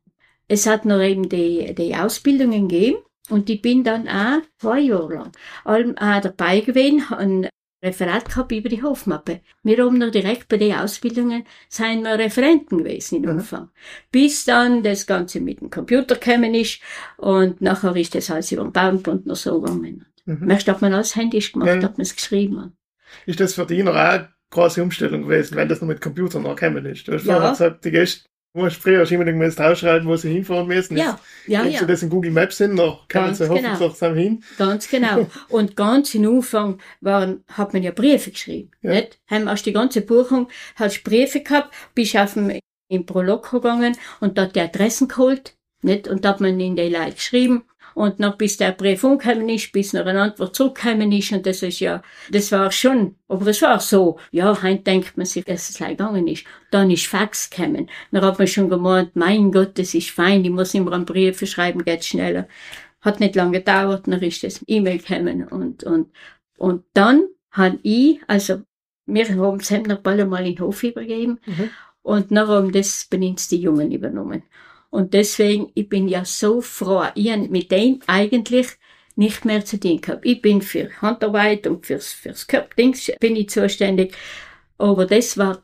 Es 0.49 0.67
hat 0.67 0.85
noch 0.85 1.01
eben 1.01 1.29
die, 1.29 1.75
die 1.75 1.95
Ausbildungen 1.95 2.69
gegeben 2.69 2.99
und 3.29 3.51
ich 3.51 3.61
bin 3.63 3.83
dann 3.83 4.09
auch 4.09 4.43
zwei 4.59 4.81
Jahre 4.81 5.15
lang 5.15 5.33
allem 5.65 5.99
auch 5.99 6.21
dabei 6.21 6.61
gewesen, 6.61 7.03
ein 7.11 7.49
Referat 7.83 8.29
gehabt 8.29 8.53
über 8.53 8.69
die 8.69 8.83
Hofmappe. 8.83 9.41
Wir 9.63 9.85
haben 9.85 9.99
noch 9.99 10.11
direkt 10.11 10.49
bei 10.49 10.57
den 10.57 10.75
Ausbildungen 10.75 11.45
wir 11.71 12.19
Referenten 12.19 12.79
gewesen 12.79 13.23
im 13.23 13.31
Umfang. 13.31 13.65
Mhm. 13.65 13.71
Bis 14.11 14.45
dann 14.45 14.83
das 14.83 15.07
Ganze 15.07 15.41
mit 15.41 15.61
dem 15.61 15.71
Computer 15.71 16.17
gekommen 16.17 16.55
ist 16.55 16.81
und 17.17 17.61
nachher 17.61 17.95
ist 17.97 18.15
das 18.15 18.31
alles 18.31 18.53
über 18.53 18.63
den 18.63 18.73
Bauernbund 18.73 19.27
noch 19.27 19.37
so 19.37 19.61
gegangen. 19.61 20.07
Mhm. 20.25 20.51
Erst 20.51 20.69
hat 20.69 20.81
man 20.81 20.95
alles 20.95 21.17
händisch 21.17 21.53
gemacht, 21.53 21.69
ja. 21.69 21.83
hat 21.83 21.99
man 21.99 22.03
es 22.03 22.17
geschrieben. 22.17 22.77
Ist 23.27 23.41
das 23.41 23.55
für 23.55 23.67
dich 23.67 23.85
noch 23.85 23.95
auch 23.95 24.27
große 24.51 24.83
Umstellung 24.83 25.23
gewesen, 25.23 25.57
wenn 25.57 25.69
das 25.69 25.81
noch 25.81 25.89
mit 25.89 26.01
Computern 26.01 26.43
noch 26.43 26.57
gekommen 26.57 26.87
ist. 26.87 27.07
Du 27.07 27.13
hast 27.13 27.27
ja. 27.27 27.35
vorher 27.35 27.51
gesagt, 27.51 27.85
die 27.85 27.91
Gäste 27.91 28.29
musst 28.57 28.83
früher 28.83 29.11
immer 29.11 29.25
müssen 29.25 29.63
ausschreiben, 29.63 30.09
wo 30.09 30.17
sie 30.17 30.33
hinfahren 30.33 30.67
müssen. 30.67 30.97
Ja, 30.97 31.19
ja, 31.47 31.65
ja. 31.65 31.79
Sie 31.79 31.87
das 31.87 32.03
in 32.03 32.11
Google 32.11 32.33
Maps 32.33 32.57
sind, 32.57 32.75
noch 32.75 33.07
kann 33.09 33.27
ganz 33.27 33.39
sie 33.39 33.49
hoffentlich 33.49 33.79
genau. 33.79 33.91
zusammen 33.91 34.17
hin. 34.17 34.45
Ganz 34.59 34.89
genau. 34.89 35.27
Und 35.49 35.77
ganz 35.77 36.15
im 36.15 36.27
Anfang 36.27 36.79
waren, 37.01 37.45
hat 37.49 37.73
man 37.73 37.83
ja 37.83 37.93
Briefe 37.93 38.31
geschrieben, 38.31 38.71
ja. 38.83 38.93
nicht? 38.93 39.21
Haben 39.29 39.47
erst 39.47 39.67
die 39.67 39.73
ganze 39.73 40.01
Buchung, 40.01 40.49
hast 40.75 41.05
Briefe 41.05 41.41
gehabt, 41.41 41.73
bist 41.95 42.17
auf 42.17 42.35
dem, 42.35 42.59
im 42.89 43.07
Prolog 43.07 43.51
gegangen 43.51 43.97
und 44.21 44.39
dort 44.39 44.57
die 44.57 44.61
Adressen 44.61 45.09
geholt, 45.09 45.55
nicht? 45.83 46.09
Und 46.09 46.25
da 46.25 46.31
hat 46.31 46.41
man 46.41 46.59
in 46.59 46.77
die 46.77 46.89
Leute 46.89 47.13
geschrieben 47.15 47.65
und 47.97 48.21
noch 48.21 48.37
bis 48.37 48.59
der 48.59 48.73
Brief 48.73 49.03
umgekommen 49.05 49.49
ist, 49.49 49.73
bis 49.73 49.95
noch 49.95 50.05
eine 50.05 50.21
Antwort 50.21 50.55
zurückgekommen 50.55 51.11
ist. 51.13 51.33
Und 51.33 51.47
das 51.47 51.63
ist 51.63 51.81
ja, 51.81 52.03
das 52.31 52.53
war 52.53 52.71
schon, 52.71 53.15
aber 53.27 53.47
es 53.47 53.63
war 53.63 53.81
so. 53.81 54.19
Ja, 54.33 54.63
heute 54.63 54.83
denkt 54.83 55.17
man 55.17 55.25
sich, 55.25 55.47
dass 55.47 55.71
es 55.71 55.79
gegangen 55.79 56.29
ist. 56.29 56.45
Dann 56.71 56.91
ist 56.91 57.07
Fax 57.07 57.49
gekommen. 57.49 57.89
Dann 58.13 58.23
hat 58.23 58.39
man 58.39 58.47
schon 58.49 58.69
gemeint, 58.69 59.17
mein 59.17 59.51
Gott, 59.51 59.79
das 59.79 59.95
ist 59.95 60.11
fein, 60.11 60.45
ich 60.45 60.51
muss 60.51 60.75
immer 60.75 60.93
einen 60.93 61.07
Brief 61.07 61.41
schreiben, 61.49 61.87
geht 61.87 62.05
schneller. 62.05 62.49
Hat 63.01 63.19
nicht 63.19 63.35
lange 63.35 63.61
gedauert, 63.61 64.07
dann 64.07 64.21
ist 64.21 64.43
das 64.43 64.63
E-Mail 64.67 64.99
gekommen 64.99 65.49
und, 65.49 65.83
und, 65.83 66.11
und 66.59 66.85
dann 66.93 67.27
han 67.51 67.79
ich, 67.83 68.21
also, 68.27 68.61
wir 69.07 69.27
haben 69.27 69.59
es 69.59 69.71
noch 69.71 70.01
bald 70.01 70.29
mal 70.29 70.47
in 70.47 70.57
den 70.57 70.67
Hof 70.67 70.83
übergeben. 70.83 71.41
Mhm. 71.47 71.71
Und 72.03 72.31
dann 72.31 72.47
haben 72.47 72.73
das 72.73 73.07
benutzt 73.09 73.53
die 73.53 73.63
Jungen 73.63 73.91
übernommen. 73.91 74.43
Und 74.97 75.13
deswegen, 75.13 75.71
ich 75.75 75.91
bin 75.91 76.09
ja 76.09 76.25
so 76.25 76.63
froh, 76.63 77.05
ich 77.15 77.31
habe 77.31 77.49
mit 77.49 77.71
dem 77.71 78.01
eigentlich 78.07 78.69
nicht 79.15 79.45
mehr 79.45 79.63
zu 79.63 79.79
tun 79.79 80.01
gehabt. 80.01 80.25
Ich 80.25 80.41
bin 80.41 80.63
für 80.63 80.89
Handarbeit 81.03 81.67
und 81.67 81.85
fürs, 81.85 82.15
fürs 82.15 82.47
Köpfdings 82.47 83.13
bin 83.21 83.37
ich 83.37 83.51
zuständig. 83.51 84.15
Aber 84.79 85.05
das 85.05 85.37
war 85.37 85.61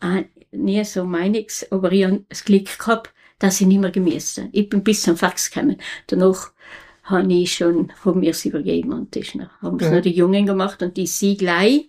nie 0.51 0.85
so 0.85 1.05
meiniges. 1.05 1.67
Aber 1.73 1.91
ich 1.93 2.05
habe 2.05 2.27
das 2.29 2.45
Glück 2.45 2.79
gehabt, 2.79 3.15
dass 3.39 3.59
ich 3.59 3.67
nicht 3.67 3.81
mehr 3.81 3.91
gemäßt 3.91 4.37
habe. 4.37 4.49
Ich 4.53 4.69
bin 4.69 4.85
bis 4.85 5.01
zum 5.01 5.17
Fax 5.17 5.51
gekommen. 5.51 5.79
Danach 6.09 6.53
habe 7.05 7.33
ich 7.33 7.55
schon, 7.55 7.91
haben 8.05 8.21
wir 8.21 8.33
es 8.33 8.45
übergeben 8.45 8.93
und 8.93 9.17
das 9.17 9.35
noch, 9.35 9.49
haben 9.63 9.79
es 9.81 9.87
ja. 9.87 9.95
noch 9.95 10.03
die 10.03 10.11
Jungen 10.11 10.45
gemacht 10.45 10.83
und 10.83 10.99
die 10.99 11.07
sie 11.07 11.39
gleich, 11.39 11.89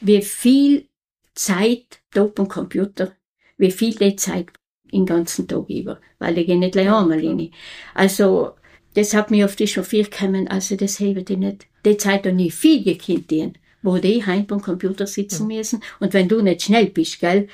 wie 0.00 0.20
viel 0.20 0.88
Zeit 1.34 2.02
da 2.12 2.30
am 2.36 2.48
Computer, 2.48 3.12
wie 3.56 3.70
viel 3.70 3.94
die 3.94 4.16
Zeit 4.16 4.50
den 4.92 5.06
ganzen 5.06 5.48
Tag 5.48 5.68
über, 5.68 6.00
weil 6.18 6.34
die 6.34 6.46
gehen 6.46 6.60
nicht 6.60 6.72
gleich 6.72 6.92
einmal 6.92 7.18
rein. 7.18 7.50
Also, 7.94 8.52
das 8.94 9.14
hat 9.14 9.30
mir 9.30 9.46
auf 9.46 9.56
die 9.56 9.66
Chauffeur 9.66 10.04
gekommen, 10.04 10.48
also 10.48 10.76
das 10.76 11.00
habe 11.00 11.24
ich 11.26 11.38
nicht, 11.38 11.66
die 11.84 11.96
Zeit 11.96 12.24
noch 12.24 12.32
nie 12.32 12.50
viel 12.50 12.84
gekannt, 12.84 13.58
wo 13.82 13.98
die 13.98 14.24
heim 14.24 14.46
beim 14.46 14.60
Computer 14.60 15.06
sitzen 15.06 15.50
ja. 15.50 15.58
müssen 15.58 15.82
und 16.00 16.12
wenn 16.12 16.28
du 16.28 16.40
nicht 16.42 16.62
schnell 16.62 16.86
bist, 16.86 17.20
gell, 17.20 17.48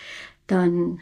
dann 0.46 1.01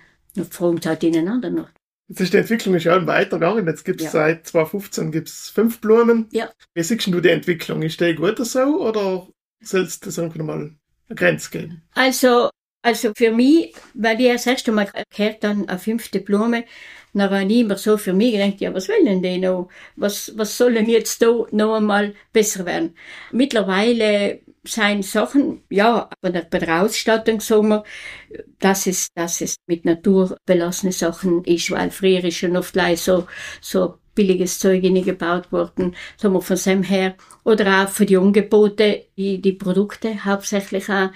fragen 0.51 0.81
sie 0.81 0.89
halt 0.89 1.05
ineinander 1.05 1.51
noch. 1.51 1.69
Jetzt 2.09 2.21
ist 2.21 2.33
die 2.33 2.39
Entwicklung 2.39 2.79
schon 2.79 3.07
weitergegangen. 3.07 3.67
Jetzt 3.67 3.85
gibt 3.85 4.01
es 4.01 4.07
ja. 4.07 4.11
seit 4.13 4.47
2015 4.47 5.11
gibt's 5.11 5.51
fünf 5.51 5.81
Blumen. 5.81 6.29
Ja. 6.31 6.51
Wie 6.75 6.83
siehst 6.83 7.07
du 7.09 7.21
die 7.21 7.31
Entwicklung? 7.31 7.83
Ist 7.83 8.01
die 8.01 8.15
gut 8.15 8.39
so 8.39 8.81
oder 8.81 9.27
sollst 9.61 10.05
du 10.05 10.07
das 10.07 10.19
einfach 10.19 10.41
mal 10.41 10.77
eine 11.09 11.17
Grenze 11.17 11.51
geben? 11.51 11.83
Also, 11.95 12.51
also 12.83 13.13
für 13.17 13.33
mich, 13.33 13.75
weil 13.95 14.21
ich 14.21 14.33
das 14.33 14.47
erste 14.47 14.73
Mal 14.73 14.89
gehört 15.11 15.43
dann 15.45 15.69
eine 15.69 15.79
fünfte 15.79 16.21
Blume, 16.21 16.65
dann 17.13 17.31
habe 17.31 17.45
ich 17.45 17.61
immer 17.61 17.77
so 17.77 17.97
für 17.97 18.13
mich 18.13 18.33
gedacht, 18.33 18.61
ja, 18.61 18.75
was 18.75 18.89
wollen 18.89 19.23
die 19.23 19.39
noch? 19.39 19.69
Was, 19.97 20.33
was 20.37 20.57
sollen 20.57 20.89
jetzt 20.89 21.23
da 21.23 21.47
noch 21.51 21.77
einmal 21.77 22.15
besser 22.33 22.67
werden? 22.67 22.95
Mittlerweile 23.33 24.41
sind 24.65 25.05
Sachen, 25.05 25.63
ja, 25.71 26.11
aber 26.23 26.43
bei 26.43 26.59
der 26.59 26.83
Ausstattung 26.83 27.41
sagen 27.41 27.69
wir, 27.69 27.85
dass 28.59 28.87
es, 28.87 29.09
dass 29.15 29.41
es 29.41 29.57
mit 29.67 29.85
Natur 29.85 30.37
belassene 30.45 30.93
Sachen 30.93 31.45
ist, 31.45 31.71
weil 31.71 31.91
früher 31.91 32.23
ist 32.25 32.37
schon 32.37 32.57
oft 32.57 32.77
so, 32.97 33.27
so 33.61 33.99
billiges 34.15 34.59
Zeug 34.59 34.83
gebaut 34.83 35.53
worden, 35.53 35.95
sagen 36.17 36.35
wir 36.35 36.43
von 36.43 36.57
dem 36.57 36.83
her. 36.83 37.15
Oder 37.45 37.85
auch 37.85 37.89
für 37.89 38.07
die 38.07 38.17
Angebote, 38.17 39.07
die, 39.17 39.41
die 39.41 39.53
Produkte 39.53 40.25
hauptsächlich 40.25 40.89
auch. 40.89 41.11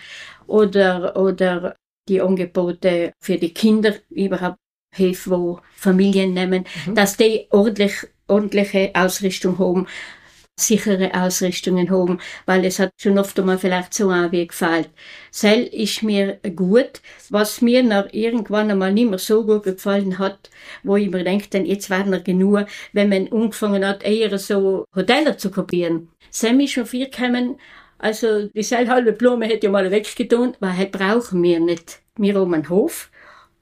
Oder, 0.51 1.17
oder 1.17 1.77
die 2.09 2.21
Angebote 2.21 3.13
für 3.23 3.39
die 3.39 3.55
Kinder 3.55 3.95
überhaupt 4.11 4.59
Hilfe, 4.93 5.31
wo 5.31 5.61
Familien 5.77 6.35
nehmen, 6.35 6.65
mhm. 6.87 6.95
dass 6.97 7.17
die 7.17 7.47
ordentlich, 7.51 7.95
ordentliche 8.27 8.91
Ausrüstung 8.95 9.59
haben 9.59 9.87
sichere 10.61 11.15
Ausrichtungen 11.15 11.91
haben, 11.91 12.19
weil 12.47 12.65
es 12.65 12.79
hat 12.79 12.93
schon 13.01 13.19
oft 13.19 13.39
einmal 13.39 13.59
vielleicht 13.59 13.95
so 13.95 14.11
auch 14.11 14.31
wie 14.31 14.47
gefallen. 14.47 14.87
Sel 15.31 15.65
ist 15.65 16.03
mir 16.03 16.39
gut, 16.55 17.01
was 17.31 17.61
mir 17.61 17.83
noch 17.83 18.13
irgendwann 18.13 18.71
einmal 18.71 18.93
nicht 18.93 19.09
mehr 19.09 19.19
so 19.19 19.45
gut 19.45 19.63
gefallen 19.63 20.19
hat, 20.19 20.51
wo 20.83 20.97
ich 20.97 21.11
mir 21.11 21.25
denke, 21.25 21.49
denn 21.49 21.67
jetzt 21.67 21.91
wäre 21.91 22.09
noch 22.09 22.25
genug, 22.25 22.67
wenn 22.93 23.09
man 23.09 23.29
angefangen 23.33 23.87
hat, 23.87 24.03
eher 24.03 24.39
so 24.39 24.85
Hoteller 24.95 25.39
zu 25.39 25.51
kopieren. 25.51 26.09
Sam 26.31 26.61
ist 26.61 26.73
schon 26.73 26.87
viel 26.87 27.09
gekommen, 27.09 27.59
also 28.01 28.49
die 28.49 28.63
halbe 28.63 29.13
Blume 29.13 29.47
hätte 29.47 29.67
ich 29.67 29.73
mal 29.73 29.91
weggetan, 29.91 30.57
weil 30.61 30.77
halt 30.77 30.93
brauchen 30.93 31.43
wir 31.43 31.61
nicht. 31.61 32.01
Wir 32.17 32.35
haben 32.35 32.55
einen 32.55 32.69
Hof 32.69 33.11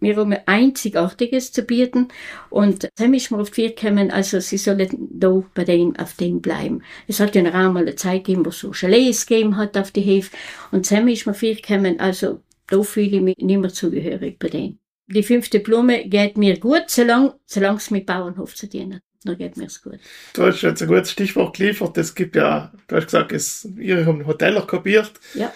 mir 0.01 0.21
um 0.21 0.35
Einzigartiges 0.47 1.53
zu 1.53 1.63
bieten. 1.63 2.09
Und 2.51 2.89
dann 2.97 3.15
ist 3.15 3.31
mir 3.31 3.39
auf 3.39 3.51
die 3.51 3.75
gekommen, 3.75 4.11
also 4.11 4.41
sie 4.41 4.59
sollen 4.59 5.09
da 5.11 5.43
bei 5.55 5.65
denen 5.65 5.97
auf 5.97 6.15
dem 6.15 6.41
bleiben. 6.41 6.83
Es 7.07 7.21
hat 7.21 7.35
ja 7.35 7.43
noch 7.43 7.55
einmal 7.55 7.83
eine 7.83 7.97
Zeit 7.97 8.25
gegeben, 8.25 8.45
wo 8.45 8.51
es 8.51 8.61
so 8.61 8.73
Chalets 8.73 9.27
gegeben 9.27 9.57
hat 9.57 9.77
auf 9.77 9.91
die 9.91 10.01
Hefe. 10.01 10.37
Und 10.71 10.91
dann 10.91 11.09
ist 11.09 11.27
mir 11.27 11.35
viel 11.35 11.57
gekommen, 11.57 12.01
also 12.01 12.41
da 12.67 12.83
fühle 12.83 13.07
ich 13.07 13.23
mich 13.23 13.37
nicht 13.39 13.61
mehr 13.61 13.73
zugehörig 13.73 14.39
bei 14.39 14.49
denen. 14.49 14.79
Die 15.07 15.23
fünfte 15.23 15.61
Blume 15.61 16.07
geht 16.07 16.37
mir 16.37 16.59
gut, 16.61 16.85
solange, 16.89 17.35
solange 17.47 17.79
es 17.79 17.91
mit 17.91 18.05
Bauernhof 18.05 18.55
zu 18.55 18.67
dienen 18.67 19.01
dann 19.25 19.37
geht 19.37 19.57
mir 19.57 19.67
es 19.67 19.83
gut. 19.83 19.99
Du 20.35 20.45
hast 20.45 20.63
jetzt 20.63 20.83
ein 20.83 20.89
gutes 20.89 21.11
Stichwort 21.11 21.57
geliefert. 21.57 21.99
Es 21.99 22.15
gibt 22.15 22.37
ja, 22.37 22.73
du 22.87 22.97
hast 22.97 23.07
gesagt, 23.07 23.33
es, 23.33 23.69
ihr 23.77 24.07
habt 24.07 24.27
Hoteller 24.27 24.67
kopiert. 24.67 25.13
Ja. 25.35 25.53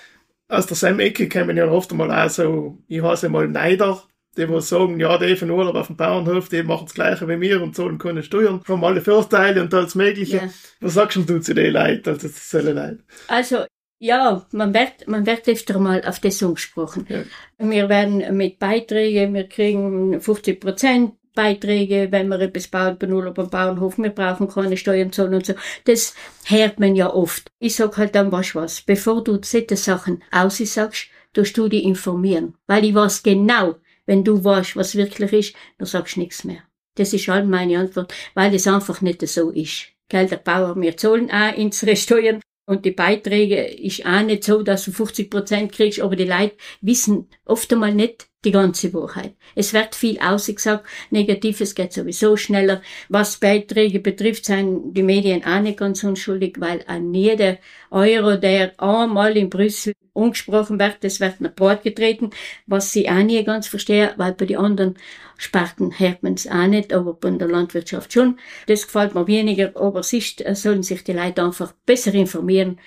Aus 0.49 0.67
der 0.67 0.77
Sam-Ecke 0.77 1.29
kommen 1.29 1.57
ja 1.57 1.67
oft 1.67 1.93
mal 1.93 2.11
auch 2.11 2.29
so, 2.29 2.79
ich 2.89 3.03
heiße 3.03 3.29
mal 3.29 3.49
Neider, 3.49 4.03
die, 4.37 4.47
die 4.47 4.61
sagen, 4.61 4.99
ja, 4.99 5.17
die 5.19 5.37
von 5.37 5.51
Urlaub 5.51 5.77
auf 5.77 5.87
dem 5.87 5.97
Bauernhof, 5.97 6.49
die 6.49 6.63
machen 6.63 6.87
das 6.87 6.95
Gleiche 6.95 7.29
wie 7.29 7.41
wir 7.41 7.63
und 7.63 7.77
zahlen 7.77 7.99
keine 7.99 8.23
Steuern, 8.23 8.63
haben 8.67 8.85
alle 8.85 9.01
Vorteile 9.01 9.63
und 9.63 9.73
alles 9.73 9.95
Mögliche. 9.95 10.37
Ja. 10.37 10.49
Was 10.81 10.95
sagst 10.95 11.19
du 11.29 11.39
zu 11.39 11.55
den 11.55 11.73
Leuten, 11.73 12.09
also 12.09 12.29
zu 12.29 12.35
sollen 12.35 12.77
Leuten? 12.77 13.05
Also, 13.29 13.65
ja, 13.99 14.47
man 14.53 14.75
wird, 14.75 15.07
man 15.07 15.27
wird 15.27 15.49
öfter 15.49 15.79
mal 15.79 16.05
auf 16.05 16.19
das 16.19 16.43
angesprochen. 16.43 17.07
Ja. 17.09 17.23
Wir 17.59 17.89
werden 17.89 18.37
mit 18.37 18.59
Beiträgen, 18.59 19.35
wir 19.35 19.49
kriegen 19.49 20.21
50 20.21 20.61
Prozent 20.61 21.13
Beiträge, 21.35 22.09
wenn 22.11 22.29
wir 22.29 22.41
etwas 22.41 22.69
bauen 22.69 22.97
bei 22.99 23.09
Urlaub 23.09 23.39
am 23.39 23.51
Bauernhof, 23.51 23.99
wir 23.99 24.11
brauchen 24.11 24.49
keine 24.49 24.77
Steuern 24.77 25.13
zahlen 25.13 25.35
und 25.35 25.47
so. 25.47 25.55
Das 25.85 26.15
hört 26.45 26.79
man 26.79 26.95
ja 26.95 27.13
oft. 27.13 27.51
Ich 27.59 27.77
sag 27.77 27.97
halt 27.97 28.15
dann, 28.15 28.33
was 28.33 28.55
was, 28.55 28.83
bevor 28.83 29.25
du 29.25 29.39
solche 29.43 29.77
Sachen 29.77 30.23
aussagst, 30.31 31.09
tust 31.33 31.57
du 31.57 31.69
dich 31.69 31.85
informieren. 31.85 32.55
Weil 32.67 32.85
ich 32.85 32.95
weiß 32.95 33.23
genau, 33.23 33.77
wenn 34.07 34.25
du 34.25 34.43
weißt, 34.45 34.77
was 34.77 34.95
wirklich 34.95 35.33
ist, 35.33 35.55
dann 35.79 35.87
sagst 35.87 36.17
du 36.17 36.21
nichts 36.21 36.45
mehr. 36.45 36.63
Das 36.97 37.13
ist 37.13 37.29
halt 37.29 37.49
meine 37.49 37.79
Antwort, 37.79 38.13
weil 38.35 38.55
es 38.55 38.67
einfach 38.67 39.01
nicht 39.01 39.27
so 39.27 39.51
ist. 39.51 39.89
Gell, 40.09 40.27
der 40.27 40.37
Bauer, 40.37 40.79
wir 40.79 40.97
zahlen 40.97 41.31
auch 41.31 41.57
unsere 41.57 41.97
Steuern 41.97 42.41
und 42.67 42.85
die 42.85 42.91
Beiträge 42.91 43.65
ist 43.65 44.05
auch 44.05 44.23
nicht 44.23 44.45
so, 44.45 44.63
dass 44.63 44.85
du 44.85 44.93
50 44.93 45.31
Prozent 45.31 45.73
kriegst, 45.73 46.01
aber 46.01 46.17
die 46.17 46.25
Leute 46.25 46.57
wissen 46.81 47.29
oft 47.47 47.73
einmal 47.73 47.95
nicht, 47.95 48.29
die 48.45 48.51
ganze 48.51 48.93
Wahrheit. 48.93 49.35
Es 49.55 49.73
wird 49.73 49.95
viel 49.95 50.19
ausgesagt, 50.19 50.85
Negatives 51.11 51.75
geht 51.75 51.93
sowieso 51.93 52.37
schneller. 52.37 52.83
Was 53.09 53.39
Beiträge 53.39 54.01
betrifft, 54.01 54.47
sind 54.47 54.95
die 54.95 55.03
Medien 55.03 55.45
auch 55.45 55.61
nicht 55.61 55.79
ganz 55.79 56.03
unschuldig, 56.03 56.57
weil 56.59 56.85
an 56.87 57.15
jeder 57.15 57.59
Euro, 57.91 58.37
der 58.37 58.73
einmal 58.81 59.37
in 59.37 59.51
Brüssel 59.51 59.95
angesprochen 60.15 60.79
wird, 60.79 60.99
das 61.01 61.21
wird 61.21 61.41
nach 61.41 61.53
Bord 61.53 61.83
getreten, 61.83 62.31
was 62.67 62.93
sie 62.93 63.09
auch 63.09 63.23
nie 63.23 63.43
ganz 63.45 63.69
verstehen, 63.69 64.11
weil 64.17 64.33
bei 64.33 64.47
den 64.47 64.59
anderen 64.59 64.99
Sparten 65.39 65.99
hört 65.99 66.23
man 66.23 66.35
es 66.35 66.47
auch 66.47 66.67
nicht, 66.67 66.93
aber 66.93 67.15
bei 67.15 67.31
der 67.31 67.49
Landwirtschaft 67.49 68.13
schon. 68.13 68.39
Das 68.67 68.87
gefällt 68.87 69.15
mir 69.15 69.27
weniger, 69.27 69.73
aber 69.77 70.03
Sicht 70.03 70.45
sollen 70.57 70.83
sich 70.83 71.05
die 71.05 71.13
Leute 71.13 71.43
einfach 71.43 71.73
besser 71.87 72.13
informieren, 72.15 72.79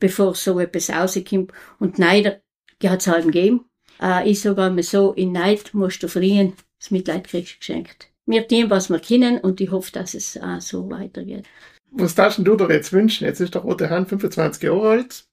bevor 0.00 0.34
so 0.34 0.58
etwas 0.58 0.90
rauskommt. 0.90 1.52
Und 1.78 1.98
leider 1.98 2.40
hat 2.82 3.00
es 3.00 3.06
halt 3.06 3.24
gegeben, 3.24 3.64
äh, 4.00 4.28
ich 4.28 4.40
sage 4.40 4.62
einmal 4.62 4.82
so, 4.82 5.12
in 5.12 5.32
Neid 5.32 5.72
musst 5.72 6.02
du 6.02 6.08
verlieren, 6.08 6.54
das 6.78 6.90
Mitleid 6.90 7.26
kriegst 7.26 7.54
du 7.54 7.58
geschenkt. 7.58 8.08
Wir 8.26 8.46
tun, 8.46 8.70
was 8.70 8.90
wir 8.90 9.00
können 9.00 9.38
und 9.38 9.60
ich 9.60 9.70
hoffe, 9.70 9.92
dass 9.92 10.14
es 10.14 10.38
auch 10.40 10.60
so 10.60 10.90
weitergeht. 10.90 11.46
Was 11.90 12.14
darfst 12.14 12.38
du 12.38 12.56
dir 12.56 12.68
jetzt 12.70 12.92
wünschen? 12.92 13.26
Jetzt 13.26 13.40
ist 13.40 13.54
der 13.54 13.62
Rote 13.62 13.90
Hand 13.90 14.08
25 14.08 14.62
Jahre 14.62 14.88
alt. 14.90 15.24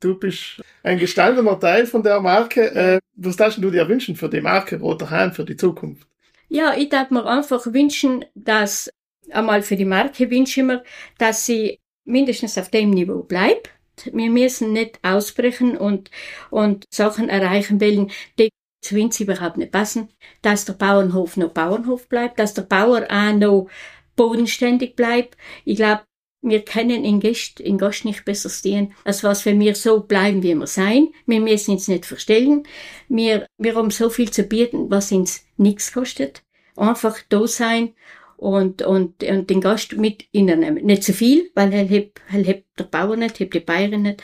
Du 0.00 0.18
bist 0.18 0.62
ein 0.82 0.98
gestandener 0.98 1.58
Teil 1.60 1.86
von 1.86 2.02
der 2.02 2.20
Marke. 2.20 2.74
Äh, 2.74 3.00
was 3.14 3.36
darfst 3.36 3.62
du 3.62 3.70
dir 3.70 3.88
wünschen 3.88 4.16
für 4.16 4.28
die 4.28 4.40
Marke 4.40 4.78
Roter 4.80 5.10
Hahn 5.10 5.32
für 5.32 5.44
die 5.44 5.56
Zukunft? 5.56 6.06
Ja, 6.48 6.74
ich 6.76 6.88
darf 6.88 7.10
mir 7.10 7.26
einfach 7.26 7.66
wünschen, 7.66 8.24
dass 8.34 8.90
einmal 9.30 9.62
für 9.62 9.76
die 9.76 9.84
Marke 9.84 10.30
wünsche 10.30 10.60
ich 10.60 10.66
mir, 10.66 10.84
dass 11.18 11.46
sie 11.46 11.78
mindestens 12.04 12.56
auf 12.56 12.70
dem 12.70 12.90
Niveau 12.90 13.22
bleibt 13.22 13.70
wir 14.12 14.30
müssen 14.30 14.72
nicht 14.72 14.98
ausbrechen 15.02 15.76
und, 15.76 16.10
und 16.50 16.84
Sachen 16.92 17.28
erreichen 17.28 17.80
wollen, 17.80 18.10
die 18.38 18.50
zu 18.82 18.96
uns 18.96 19.18
überhaupt 19.20 19.56
nicht 19.56 19.72
passen. 19.72 20.08
Dass 20.42 20.64
der 20.64 20.74
Bauernhof 20.74 21.36
noch 21.36 21.50
Bauernhof 21.50 22.08
bleibt, 22.08 22.38
dass 22.38 22.54
der 22.54 22.62
Bauer 22.62 23.06
auch 23.08 23.32
noch 23.32 23.68
bodenständig 24.14 24.96
bleibt. 24.96 25.36
Ich 25.64 25.76
glaube, 25.76 26.02
wir 26.42 26.64
können 26.64 27.04
in 27.04 27.20
Gast, 27.20 27.60
in 27.60 27.76
nicht 27.76 28.24
besser 28.24 28.48
stehen, 28.50 28.94
als 29.04 29.24
was, 29.24 29.44
wenn 29.44 29.58
wir 29.58 29.74
so 29.74 30.00
bleiben, 30.00 30.42
wie 30.42 30.54
wir 30.54 30.66
sein. 30.66 31.08
Wir 31.26 31.40
müssen 31.40 31.72
uns 31.72 31.88
nicht 31.88 32.06
verstellen. 32.06 32.62
Wir, 33.08 33.46
wir 33.58 33.74
haben 33.74 33.90
so 33.90 34.10
viel 34.10 34.30
zu 34.30 34.44
bieten, 34.44 34.90
was 34.90 35.10
uns 35.10 35.44
nichts 35.56 35.92
kostet. 35.92 36.42
Einfach 36.76 37.18
da 37.28 37.46
sein 37.46 37.94
und, 38.36 38.82
und, 38.82 39.22
und 39.22 39.50
den 39.50 39.60
Gast 39.60 39.96
mit 39.96 40.26
nehmen. 40.32 40.74
Nicht 40.74 41.04
zu 41.04 41.12
viel, 41.12 41.50
weil 41.54 41.72
er 41.72 41.84
hebt, 41.84 42.20
er 42.30 42.42
hebt 42.42 42.66
der 42.78 42.84
Bauer 42.84 43.16
nicht, 43.16 43.40
hebt 43.40 43.54
die 43.54 43.60
Bayern 43.60 44.02
nicht. 44.02 44.22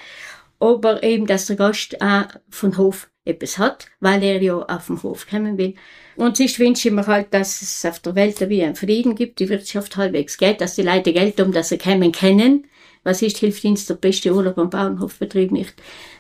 Aber 0.59 1.03
eben, 1.03 1.27
dass 1.27 1.47
der 1.47 1.57
Gast 1.57 2.01
auch 2.01 2.29
von 2.51 2.77
Hof 2.79 3.11
etwas 3.25 3.59
hat, 3.59 3.87
weil 4.01 4.23
er 4.23 4.43
ja 4.43 4.57
auf 4.57 4.87
dem 4.87 5.03
Hof 5.03 5.29
kommen 5.29 5.59
will. 5.59 5.75
Und 6.17 6.39
ich 6.41 6.59
wünsche 6.59 6.91
mir 6.91 7.07
halt, 7.07 7.33
dass 7.33 7.63
es 7.63 7.85
auf 7.85 8.01
der 8.01 8.15
Welt 8.15 8.39
wie 8.49 8.63
ein 8.63 8.75
Frieden 8.75 9.15
gibt, 9.15 9.39
die 9.39 9.49
Wirtschaft 9.49 9.97
halbwegs 9.97 10.37
geht, 10.37 10.61
dass 10.61 10.75
die 10.75 10.83
Leute 10.83 11.13
Geld 11.13 11.41
um, 11.41 11.53
dass 11.53 11.71
sie 11.71 11.79
kommen 11.79 12.13
können. 12.13 12.67
Was 13.05 13.23
ist, 13.23 13.39
hilft 13.39 13.65
uns 13.65 13.87
der 13.87 13.95
beste 13.95 14.33
Urlaub 14.33 14.59
am 14.59 14.71
Bauernhofbetrieb 14.71 15.51
nicht, 15.51 15.75